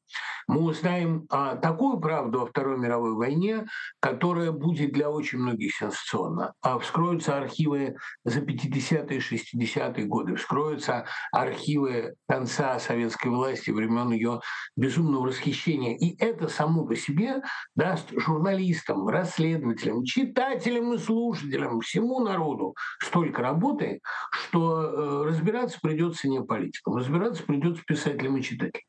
[0.48, 3.66] мы узнаем а, такую правду о Второй мировой войне,
[4.00, 6.54] которая будет для очень многих сенсационна.
[6.62, 14.42] А вскроются архивы за 50-е, 60-е годы, вскроются архивы конца советской власти, времен ее
[14.76, 15.96] безумного расхищения.
[15.96, 17.42] И это само по себе
[17.76, 26.42] даст журналистам, расследователям, читателям и слушателям, всему народу столько работы, что э, разбираться придется не
[26.42, 28.84] политикам, разбираться придется писателям и читателям.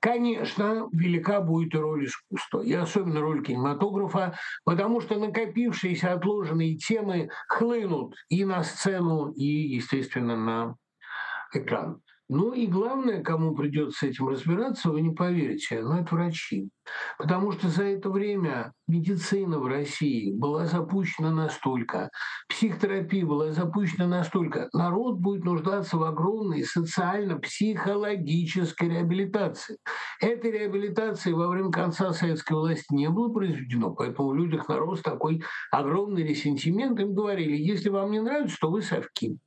[0.00, 8.14] Конечно, велика будет роль искусства, и особенно роль кинематографа, потому что накопившиеся отложенные темы хлынут
[8.28, 10.76] и на сцену, и, естественно, на
[11.54, 12.03] экран.
[12.30, 16.70] Ну и главное, кому придется этим разбираться, вы не поверите, но это врачи.
[17.18, 22.08] Потому что за это время медицина в России была запущена настолько,
[22.48, 29.76] психотерапия была запущена настолько, народ будет нуждаться в огромной социально-психологической реабилитации.
[30.18, 35.42] Этой реабилитации во время конца советской власти не было произведено, поэтому в людях нарос такой
[35.70, 36.98] огромный ресентимент.
[37.00, 39.38] Им говорили, если вам не нравится, то вы совки.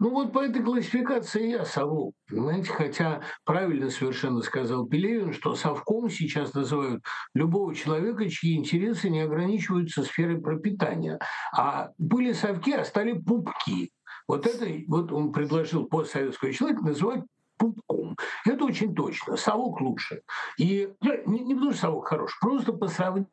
[0.00, 6.10] Ну вот по этой классификации я сову, понимаете, хотя правильно совершенно сказал Пелевин, что совком
[6.10, 7.02] сейчас называют
[7.34, 11.18] любого человека, чьи интересы не ограничиваются сферой пропитания.
[11.56, 13.90] А были совки, а стали пупки.
[14.26, 17.24] Вот это вот он предложил постсоветского человека называть
[17.56, 18.16] пупком.
[18.44, 19.36] Это очень точно.
[19.36, 20.22] Совок лучше.
[20.58, 23.28] И не, не потому, что совок хорош, просто по сравнению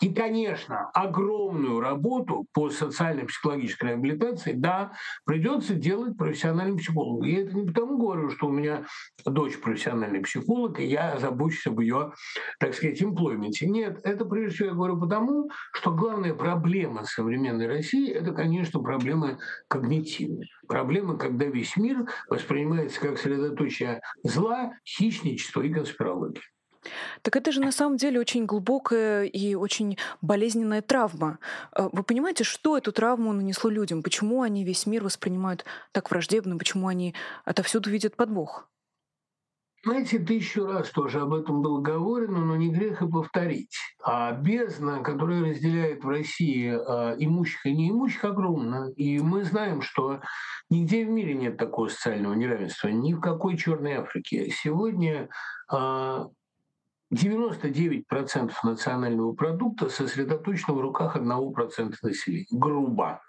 [0.00, 4.92] и, конечно, огромную работу по социально-психологической реабилитации, да,
[5.24, 7.26] придется делать профессиональным психологом.
[7.26, 8.84] И это не потому говорю, что у меня
[9.24, 12.12] дочь профессиональный психолог, и я забочусь об ее,
[12.58, 13.66] так сказать, имплойменте.
[13.66, 19.38] Нет, это прежде всего я говорю потому, что главная проблема современной России– это, конечно, проблемы
[19.68, 20.48] когнитивные.
[20.66, 26.42] Проблемы, когда весь мир воспринимается как средоточие зла, хищничества и конспирологии.
[27.22, 31.38] Так это же на самом деле очень глубокая и очень болезненная травма.
[31.72, 34.02] А, вы понимаете, что эту травму нанесло людям?
[34.02, 36.58] Почему они весь мир воспринимают так враждебно?
[36.58, 38.68] Почему они отовсюду видят подвох?
[39.84, 43.76] Знаете, тысячу раз тоже об этом было говорено, но не грех и повторить.
[44.02, 48.90] А бездна, которая разделяет в России а, имущих и неимущих, огромна.
[48.96, 50.20] И мы знаем, что
[50.68, 54.50] нигде в мире нет такого социального неравенства, ни в какой Черной Африке.
[54.50, 55.28] Сегодня
[55.70, 56.26] а,
[57.12, 62.46] 99% национального продукта сосредоточено в руках 1% населения.
[62.50, 63.22] Грубо.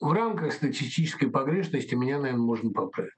[0.00, 3.12] В рамках статистической погрешности меня, наверное, можно поправить.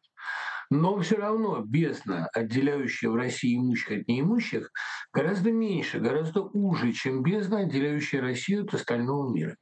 [0.70, 4.70] Но все равно бездна, отделяющая в России имущих от неимущих,
[5.12, 9.56] гораздо меньше, гораздо уже, чем бездна, отделяющая Россию от остального мира.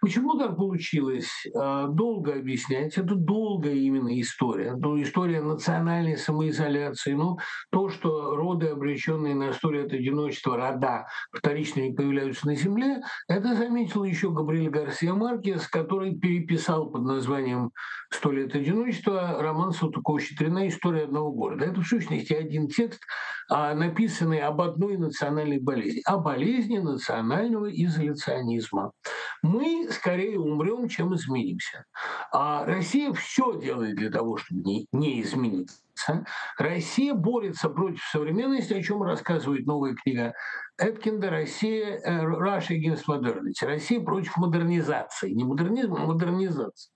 [0.00, 1.28] Почему так получилось?
[1.56, 2.96] А, долго объяснять.
[2.96, 4.76] Это долгая именно история.
[4.76, 7.14] Ну, история национальной самоизоляции.
[7.14, 7.38] Ну,
[7.70, 13.56] то, что роды, обреченные на историю от одиночества, рода вторично не появляются на Земле, это
[13.56, 17.72] заметил еще Габриэль Гарсия Маркес, который переписал под названием
[18.10, 21.64] «Сто лет одиночества» роман Салтыкова-Щедрина «История одного города».
[21.64, 23.00] Это, в сущности, один текст,
[23.50, 26.02] а, написанный об одной национальной болезни.
[26.04, 28.92] О болезни национального изоляционизма.
[29.42, 31.84] Мы скорее умрем, чем изменимся.
[32.32, 35.78] А Россия все делает для того, чтобы не, не измениться.
[36.58, 40.32] Россия борется против современности, о чем рассказывает новая книга
[40.78, 43.66] Эткинда «Россия, Russia against modernity».
[43.66, 45.32] Россия против модернизации.
[45.32, 46.92] Не модернизма, а модернизации.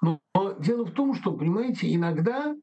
[0.00, 0.20] Но
[0.60, 2.54] дело в том, что, понимаете, иногда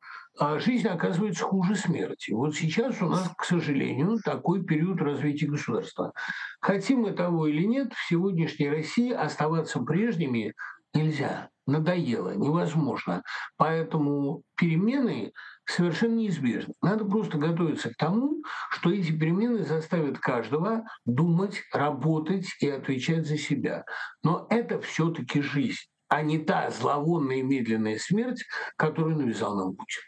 [0.41, 2.31] а, жизнь оказывается хуже смерти.
[2.31, 6.13] Вот сейчас у нас, к сожалению, такой период развития государства.
[6.59, 10.55] Хотим мы того или нет, в сегодняшней России оставаться прежними
[10.95, 11.49] нельзя.
[11.67, 13.21] Надоело, невозможно.
[13.55, 15.31] Поэтому перемены
[15.65, 16.73] совершенно неизбежны.
[16.81, 23.37] Надо просто готовиться к тому, что эти перемены заставят каждого думать, работать и отвечать за
[23.37, 23.85] себя.
[24.23, 28.43] Но это все-таки жизнь, а не та зловонная и медленная смерть,
[28.75, 30.01] которую навязал нам Путин.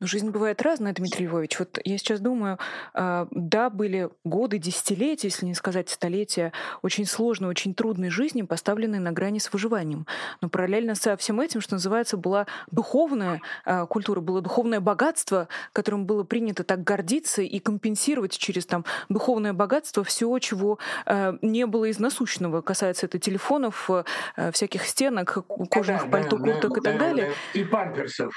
[0.00, 1.60] Ну, жизнь бывает разная, Дмитрий Львович.
[1.60, 2.58] Вот я сейчас думаю,
[2.94, 6.52] э, да, были годы, десятилетия, если не сказать столетия,
[6.82, 10.06] очень сложной, очень трудной жизни, поставленной на грани с выживанием.
[10.40, 16.06] Но параллельно со всем этим, что называется, была духовная э, культура, было духовное богатство, которым
[16.06, 21.84] было принято так гордиться и компенсировать через там духовное богатство все, чего э, не было
[21.84, 22.62] из насущного.
[22.62, 23.88] Касается это телефонов,
[24.52, 25.38] всяких стенок,
[25.70, 27.26] кожаных да, пальто, да, курток да, и так да, далее.
[27.54, 28.34] Да, и памперсов.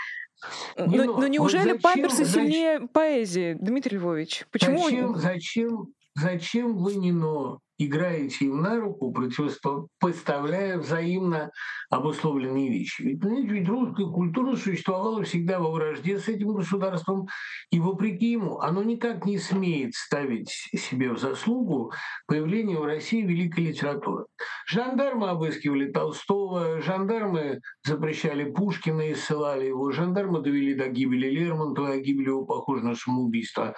[0.77, 4.45] Но, но, но неужели вот памперсы сильнее зачем, поэзии, Дмитрий Львович?
[4.51, 4.83] Почему?
[4.83, 11.51] Зачем, зачем, зачем вы не но играете им на руку, противопоставляя взаимно
[11.89, 13.01] обусловленные вещи.
[13.01, 17.27] Ведь, ведь русская культура существовала всегда во вражде с этим государством,
[17.71, 21.91] и вопреки ему оно никак не смеет ставить себе в заслугу
[22.27, 24.25] появление в России великой литературы.
[24.67, 31.97] Жандармы обыскивали Толстого, жандармы запрещали Пушкина и ссылали его, жандармы довели до гибели Лермонтова, а
[31.97, 33.75] гибель его похоже на самоубийство.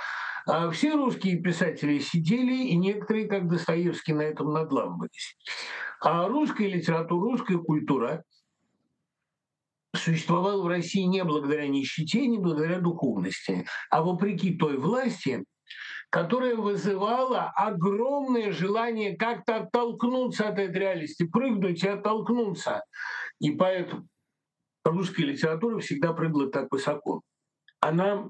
[0.52, 5.38] А все русские писатели сидели, и некоторые, как Достоевский, на этом надламывались.
[6.02, 8.24] А русская литература, русская культура
[9.96, 15.44] существовала в России не благодаря нищете, не благодаря духовности, а вопреки той власти,
[16.10, 22.82] которая вызывала огромное желание как-то оттолкнуться от этой реальности, прыгнуть и оттолкнуться.
[23.40, 24.08] И поэтому
[24.84, 27.22] русская литература всегда прыгала так высоко.
[27.82, 28.30] Она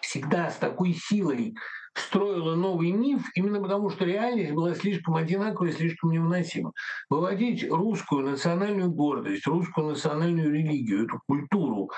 [0.00, 1.54] всегда с такой силой
[1.98, 6.72] строила новый миф, именно потому что реальность была слишком одинаковой, слишком невыносима.
[7.10, 11.90] Выводить русскую национальную гордость, русскую национальную религию, эту культуру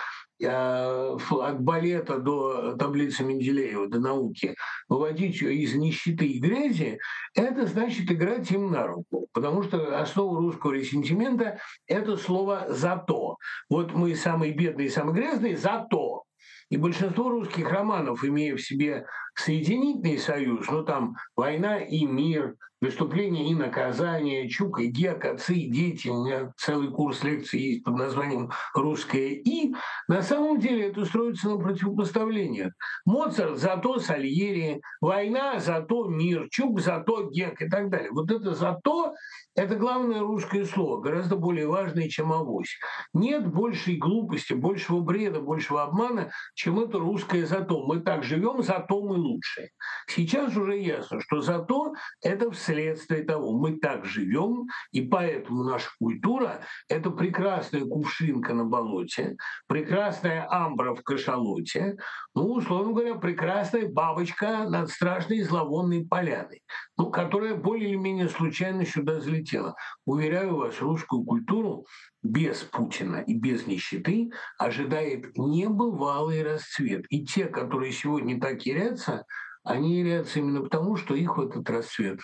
[0.43, 4.55] э, от балета до таблицы Менделеева, до науки,
[4.88, 6.98] выводить ее из нищеты и грязи,
[7.35, 9.27] это значит играть им на руку.
[9.33, 13.37] Потому что основа русского ресентимента– это слово «зато».
[13.69, 16.25] Вот мы самые бедные, самые грязные– «зато».
[16.71, 19.04] И большинство русских романов, имея в себе
[19.35, 25.71] соединительный союз, ну там «Война и мир», «Выступление и наказание», «Чук и Гек», «Отцы и
[25.71, 29.75] дети», у меня целый курс лекций есть под названием «Русское и»,
[30.08, 32.73] на самом деле это строится на противопоставлениях.
[33.04, 38.10] Моцарт зато Сальери, «Война» зато мир, «Чук» зато Гек и так далее.
[38.12, 39.12] Вот это «зато»
[39.61, 42.79] Это главное русское слово, гораздо более важное, чем авось.
[43.13, 47.85] Нет большей глупости, большего бреда, большего обмана, чем это русское «зато».
[47.85, 49.69] Мы так живем, зато мы лучше.
[50.06, 51.92] Сейчас уже ясно, что «зато»—
[52.23, 53.52] это вследствие того.
[53.52, 59.37] Мы так живем, и поэтому наша культура— это прекрасная кувшинка на болоте,
[59.67, 61.98] прекрасная амбра в кашалоте,
[62.35, 66.63] ну, условно говоря, прекрасная бабочка над страшной зловонной поляной,
[67.01, 69.75] ну, которая более или менее случайно сюда залетела.
[70.05, 71.87] Уверяю вас, русскую культуру
[72.23, 77.07] без Путина и без нищеты ожидает небывалый расцвет.
[77.09, 79.25] И те, которые сегодня так ярятся,
[79.65, 82.21] они ярятся именно потому, что их в этот расцвет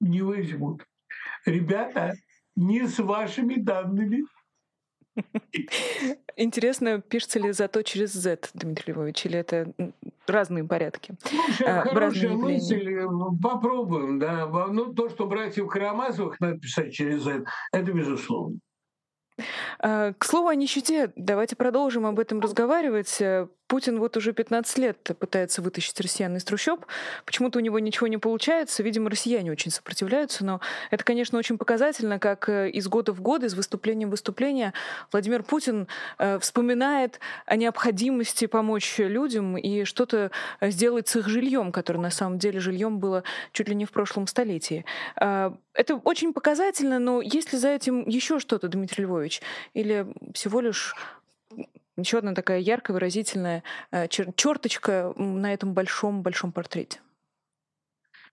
[0.00, 0.84] не возьмут.
[1.46, 2.14] Ребята,
[2.56, 4.24] не с вашими данными.
[6.36, 9.72] Интересно, пишется ли зато через Z, Дмитрий Львович, или это
[10.26, 11.14] разные порядки?
[11.22, 13.06] Слушай, хорошая мысль,
[13.42, 14.46] попробуем, да.
[14.46, 18.58] Ну, то, что братьев Карамазовых надо писать через Z, это безусловно.
[19.78, 23.20] А, к слову о нищете, давайте продолжим об этом разговаривать.
[23.70, 26.84] Путин вот уже 15 лет пытается вытащить россиян из трущоб.
[27.24, 28.82] Почему-то у него ничего не получается.
[28.82, 30.44] Видимо, россияне очень сопротивляются.
[30.44, 30.60] Но
[30.90, 34.72] это, конечно, очень показательно, как э, из года в год, из выступления в выступление
[35.12, 35.86] Владимир Путин
[36.18, 42.40] э, вспоминает о необходимости помочь людям и что-то сделать с их жильем, которое на самом
[42.40, 44.84] деле жильем было чуть ли не в прошлом столетии.
[45.14, 49.42] Э, это очень показательно, но есть ли за этим еще что-то, Дмитрий Львович?
[49.74, 50.96] Или всего лишь
[52.00, 57.00] еще одна такая яркая, выразительная э, черточка на этом большом-большом портрете.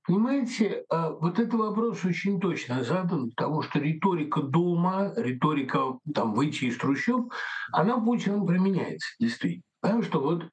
[0.08, 6.66] Понимаете, а, вот этот вопрос очень точно задан, потому что риторика дома, риторика там, выйти
[6.66, 7.34] из трущоб,
[7.74, 9.64] она Путиным применяется, действительно.
[9.82, 10.50] Потому что вот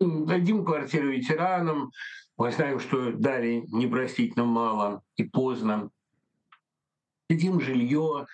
[0.00, 1.92] дадим квартиру ветеранам,
[2.36, 5.90] мы знаем, что дали непростительно мало и поздно,
[7.28, 8.26] дадим жилье,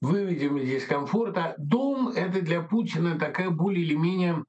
[0.00, 1.54] выведем из дискомфорта.
[1.58, 4.44] Дом— это для Путина такая более или менее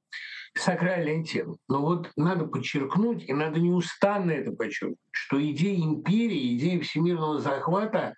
[0.56, 1.58] сакральная тема.
[1.70, 8.16] Но вот надо подчеркнуть, и надо неустанно это подчеркнуть, что идея империи, идея всемирного захвата,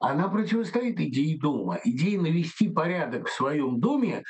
[0.00, 1.80] она противостоит идее дома.
[1.84, 4.22] Идея навести порядок в своем доме,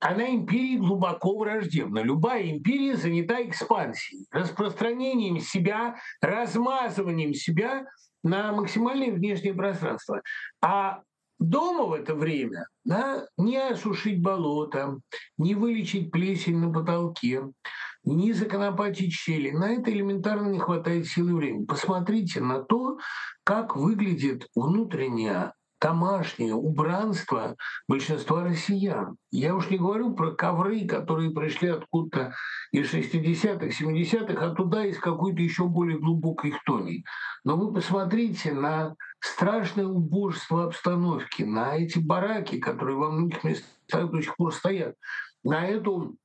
[0.00, 2.00] она империи глубоко враждебна.
[2.00, 7.84] Любая империя занята экспансией, распространением себя, размазыванием себя
[8.22, 10.22] на максимальное внешнее пространство.
[10.60, 11.02] А
[11.38, 14.98] дома в это время да, не осушить болото,
[15.36, 17.42] не вылечить плесень на потолке,
[18.04, 19.50] не законопатить щели.
[19.50, 21.64] На это элементарно не хватает силы времени.
[21.66, 22.98] Посмотрите на то,
[23.44, 27.56] как выглядит внутренняя домашнее убранство
[27.86, 29.16] большинства россиян.
[29.30, 32.34] Я уж не говорю про ковры, которые пришли откуда-то
[32.72, 37.04] из 60-х, 70-х, а туда из какой-то еще более глубокой хтони.
[37.44, 44.22] Но вы посмотрите на страшное убожество обстановки, на эти бараки, которые во многих местах до
[44.22, 44.94] сих пор стоят,
[45.44, 46.16] на эту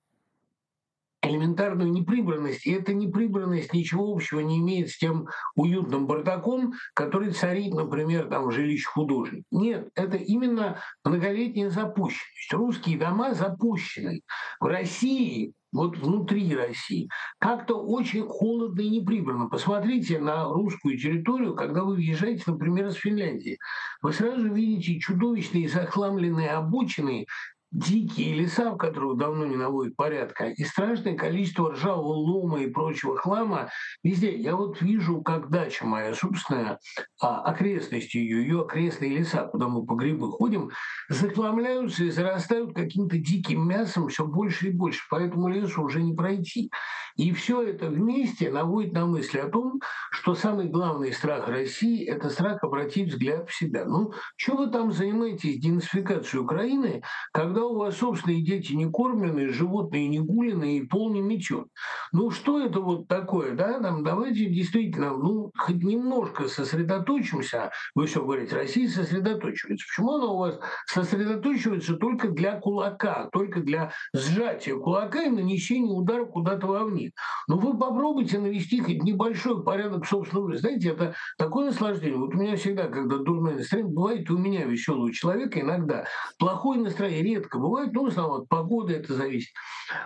[1.24, 2.66] элементарную неприбранность.
[2.66, 8.48] И эта неприбранность ничего общего не имеет с тем уютным бардаком, который царит, например, там
[8.48, 9.46] в жилище художника.
[9.52, 12.52] Нет, это именно многолетняя запущенность.
[12.52, 14.22] Русские дома запущены.
[14.60, 17.10] В России вот внутри России,
[17.40, 19.50] как-то очень холодно и неприбрано.
[19.50, 23.58] Посмотрите на русскую территорию, когда вы въезжаете, например, из Финляндии.
[24.02, 27.26] Вы сразу видите чудовищные захламленные обочины
[27.74, 33.18] дикие леса, в которых давно не наводят порядка, и страшное количество ржавого лома и прочего
[33.18, 33.70] хлама
[34.04, 34.36] везде.
[34.36, 36.80] Я вот вижу, как дача моя собственная,
[37.20, 40.70] а окрестности ее, ее окрестные леса, куда мы по грибы ходим,
[41.10, 45.02] захламляются и зарастают каким-то диким мясом все больше и больше.
[45.10, 46.72] Поэтому лесу уже не пройти.
[47.16, 49.80] И все это вместе наводит на мысли о том,
[50.12, 53.86] что самый главный страх России– это страх обратить взгляд в себя.
[53.86, 60.08] Ну, что вы там занимаетесь денацификацией Украины, когда у вас собственные дети не кормленные, животные
[60.08, 61.68] не гуленные и пол не мечет.
[62.12, 63.80] Ну что это вот такое, да?
[63.80, 67.72] Там, давайте действительно, ну, хоть немножко сосредоточимся.
[67.96, 69.86] Вы все говорите, Россия сосредоточивается.
[69.88, 76.26] Почему она у вас сосредоточивается только для кулака, только для сжатия кулака и нанесения удара
[76.26, 77.12] куда-то вовне?
[77.48, 80.58] Ну вы попробуйте навести хоть небольшой порядок собственного.
[80.58, 82.18] Знаете, это такое наслаждение.
[82.18, 86.06] Вот у меня всегда, когда дурное настроение, бывает у меня веселого человека иногда.
[86.38, 89.54] Плохое настроение редко редко бывает, но в основном от погоды это зависит.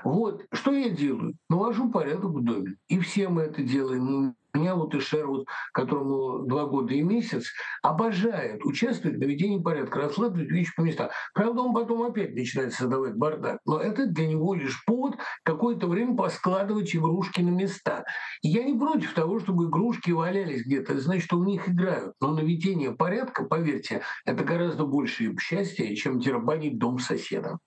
[0.03, 1.35] Вот, что я делаю?
[1.49, 2.75] Навожу порядок в доме.
[2.87, 7.45] И все мы это делаем меня вот и Шервуд, которому два года и месяц,
[7.81, 11.09] обожает участвовать в наведении порядка, раскладывать вещи по местам.
[11.33, 16.15] Правда, он потом опять начинает создавать бардак, но это для него лишь повод какое-то время
[16.15, 18.05] поскладывать игрушки на места.
[18.41, 22.13] И я не против того, чтобы игрушки валялись где-то, это значит, что в них играют.
[22.19, 27.59] Но наведение порядка, поверьте, это гораздо больше счастья, чем терабанить дом соседа.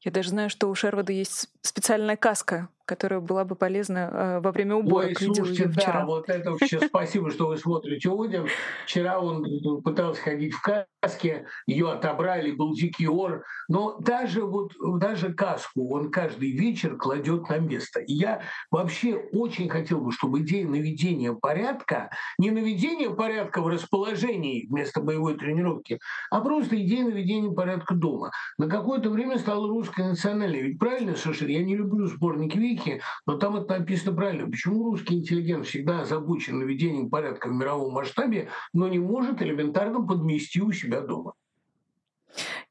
[0.00, 4.50] Я даже знаю, что у Шервода есть специальная каска, которая была бы полезна э, во
[4.50, 5.10] время уборок.
[5.10, 6.04] Ой, слушайте, да, вчера.
[6.04, 8.48] вот это вообще спасибо, что вы смотрите Один.
[8.84, 9.46] Вчера он
[9.84, 13.44] пытался ходить в каске, ее отобрали, был дикий ор.
[13.68, 18.00] Но даже вот даже каску он каждый вечер кладет на место.
[18.00, 24.66] И я вообще очень хотел бы, чтобы идея наведения порядка, не наведение порядка в расположении
[24.66, 26.00] вместо боевой тренировки,
[26.32, 28.32] а просто идея наведения порядка дома.
[28.58, 30.62] На какое-то время стала русской национальной.
[30.62, 34.50] Ведь правильно, Саша, я не люблю сборник Вики, Вики, но там это написано правильно.
[34.50, 40.60] Почему русский интеллигент всегда озабочен наведением порядка в мировом масштабе, но не может элементарно подмести
[40.60, 41.34] у себя дома?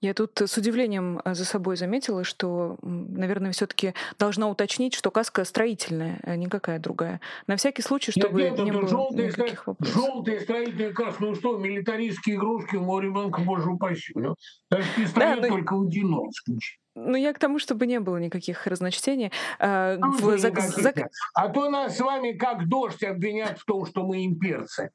[0.02, 5.44] Я тут с удивлением э, за собой заметила, что, наверное, все-таки должна уточнить, что каска
[5.46, 7.20] строительная, а никакая другая.
[7.48, 9.96] На всякий случай, чтобы нет, нет, не было желтые, никаких вопросов.
[9.96, 14.14] Желтые строительные каски, ну что, милитаристские игрушки у моего ребенка, боже упаси.
[14.16, 14.36] Ну,
[14.70, 15.56] даже пистолет да, но...
[15.56, 16.80] только водяной исключительно.
[16.96, 19.32] Ну, я к тому, чтобы не было никаких разночтений.
[19.60, 20.94] А, в, за, за...
[21.34, 24.92] а то нас с вами как дождь обвинят в том, что мы имперцы.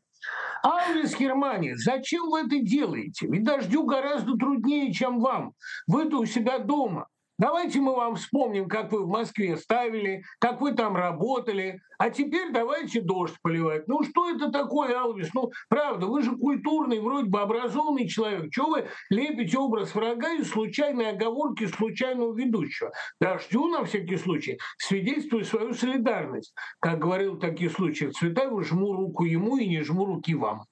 [0.63, 3.27] Аурис Германия, зачем вы это делаете?
[3.29, 5.53] Ведь дождю гораздо труднее, чем вам.
[5.87, 7.09] Вы-то у себя дома.
[7.37, 12.53] Давайте мы вам вспомним, как вы в Москве ставили, как вы там работали, а теперь
[12.53, 13.89] давайте дождь поливать.
[13.89, 15.35] Ну что это такое, Алвис?
[15.35, 18.53] Ну, правда, вы же культурный, вроде бы образованный человек.
[18.53, 22.93] Чего вы лепите образ врага и случайные оговорки случайного ведущего?
[23.21, 26.55] Дождю, на всякий случай, свидетельствую свою солидарность.
[26.79, 30.67] Как говорил в таких случаях Цветаева, жму руку ему и не жму руки вам.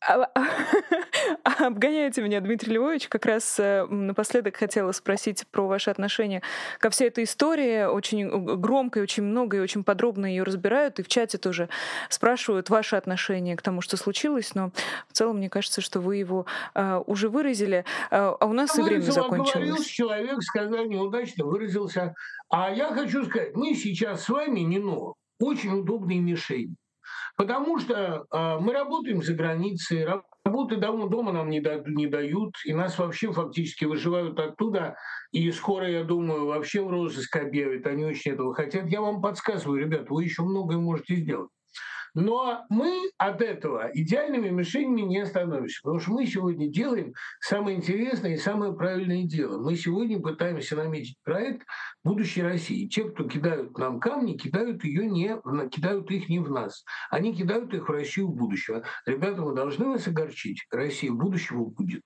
[0.00, 3.08] А, а, обгоняете меня, Дмитрий Львович.
[3.08, 6.42] Как раз э, напоследок хотела спросить про ваши отношения
[6.78, 7.84] ко всей этой истории.
[7.84, 10.98] Очень громко и очень много и очень подробно ее разбирают.
[11.00, 11.68] И в чате тоже
[12.08, 14.54] спрашивают ваши отношения к тому, что случилось.
[14.54, 14.70] Но
[15.08, 17.84] в целом, мне кажется, что вы его а, уже выразили.
[18.10, 19.54] А у нас я и время закончилось.
[19.54, 22.14] Говорил человек, сказал неудачно, выразился.
[22.48, 26.76] А я хочу сказать, мы сейчас с вами, не но, очень удобные мишени.
[27.36, 30.06] Потому что э, мы работаем за границей,
[30.44, 34.96] работы дома, дома нам не, да, не дают, и нас вообще фактически выживают оттуда,
[35.32, 38.86] и скоро, я думаю, вообще в розыск объявят, они очень этого хотят.
[38.88, 41.50] Я вам подсказываю, ребят, вы еще многое можете сделать.
[42.14, 48.34] Но мы от этого идеальными мишенями не становимся, потому что мы сегодня делаем самое интересное
[48.34, 49.60] и самое правильное дело.
[49.60, 51.66] Мы сегодня пытаемся наметить проект
[52.04, 52.86] будущей России.
[52.86, 55.36] Те, кто кидают нам камни, кидают, ее не,
[55.70, 56.84] кидают их не в нас.
[57.10, 58.84] Они кидают их в Россию будущего.
[59.06, 60.64] Ребята, мы должны вас огорчить.
[60.70, 62.04] Россия будущего будет.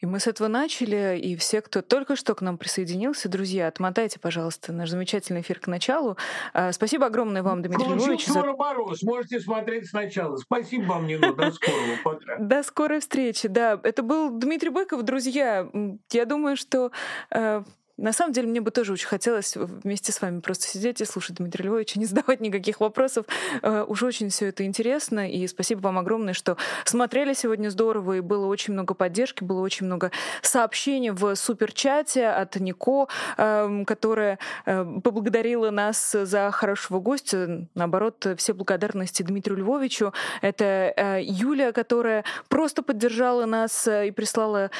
[0.00, 4.18] И мы с этого начали, и все, кто только что к нам присоединился, друзья, отмотайте,
[4.18, 6.16] пожалуйста, наш замечательный эфир к началу.
[6.52, 8.26] А, спасибо огромное вам, Дмитрий Львович.
[8.26, 8.42] За...
[8.42, 10.36] Мороз, можете смотреть сначала.
[10.36, 11.98] Спасибо вам, Нина, до скорого.
[12.04, 12.36] Пока.
[12.38, 13.80] До скорой встречи, да.
[13.82, 15.68] Это был Дмитрий Быков, друзья.
[16.12, 16.90] Я думаю, что
[17.30, 17.62] э,
[17.96, 21.36] на самом деле, мне бы тоже очень хотелось вместе с вами просто сидеть и слушать
[21.36, 23.26] Дмитрия Львовича, не задавать никаких вопросов.
[23.62, 28.20] Uh, уж очень все это интересно, и спасибо вам огромное, что смотрели сегодня здорово, и
[28.20, 30.10] было очень много поддержки, было очень много
[30.42, 37.68] сообщений в суперчате от Нико, uh, которая uh, поблагодарила нас за хорошего гостя.
[37.74, 40.12] Наоборот, все благодарности Дмитрию Львовичу.
[40.40, 44.70] Это Юля, которая просто поддержала нас и прислала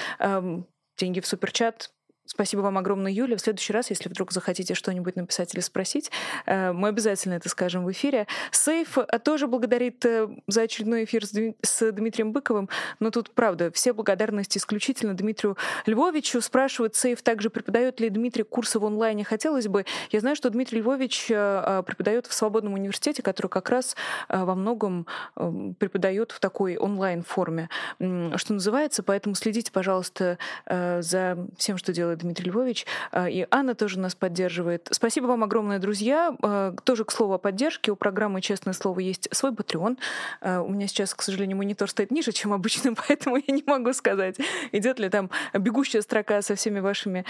[0.96, 1.90] деньги в суперчат.
[2.26, 3.36] Спасибо вам огромное, Юля.
[3.36, 6.10] В следующий раз, если вдруг захотите что-нибудь написать или спросить,
[6.46, 8.26] э, мы обязательно это скажем в эфире.
[8.50, 13.92] Сейф э, тоже благодарит э, за очередной эфир с Дмитрием Быковым, но тут, правда, все
[13.92, 16.40] благодарности исключительно Дмитрию Львовичу.
[16.40, 19.22] Спрашивает Сейф также, преподает ли Дмитрий курсы в онлайне.
[19.22, 19.84] Хотелось бы.
[20.10, 23.96] Я знаю, что Дмитрий Львович преподает в Свободном университете, который как раз
[24.28, 27.68] во многом преподает в такой онлайн-форме,
[27.98, 29.02] что называется.
[29.02, 32.86] Поэтому следите, пожалуйста, за всем, что делает Дмитрий Львович.
[33.16, 34.88] И Анна тоже нас поддерживает.
[34.90, 36.36] Спасибо вам огромное, друзья.
[36.84, 37.92] Тоже, к слову, о поддержке.
[37.92, 39.98] У программы «Честное слово» есть свой Patreon.
[40.42, 44.36] У меня сейчас, к сожалению, монитор стоит ниже, чем обычно, поэтому я не могу сказать,
[44.72, 47.24] идет ли там бегущая строка со всеми вашими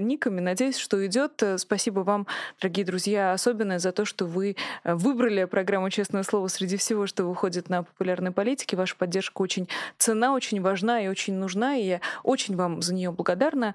[0.00, 0.40] никами.
[0.40, 1.42] Надеюсь, что идет.
[1.56, 2.26] Спасибо вам,
[2.60, 7.68] дорогие друзья, особенно за то, что вы выбрали программу «Честное слово» среди всего, что выходит
[7.68, 8.76] на популярной политике.
[8.76, 9.68] Ваша поддержка очень
[9.98, 13.74] цена, очень важна и очень нужна, и я очень вам за нее благодарна.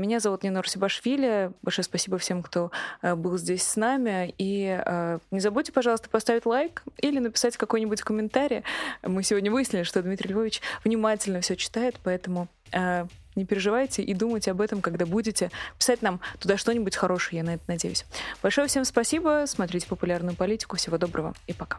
[0.00, 1.52] Э, меня зовут Нина Русибашвили.
[1.62, 2.70] Большое спасибо всем, кто
[3.02, 4.34] э, был здесь с нами.
[4.38, 8.62] И э, не забудьте, пожалуйста, поставить лайк или написать какой-нибудь комментарий.
[9.02, 12.48] Мы сегодня выяснили, что Дмитрий Львович внимательно все читает, поэтому
[13.34, 17.54] не переживайте и думайте об этом, когда будете писать нам туда что-нибудь хорошее, я на
[17.54, 18.04] это надеюсь.
[18.42, 21.78] Большое всем спасибо, смотрите популярную политику, всего доброго и пока.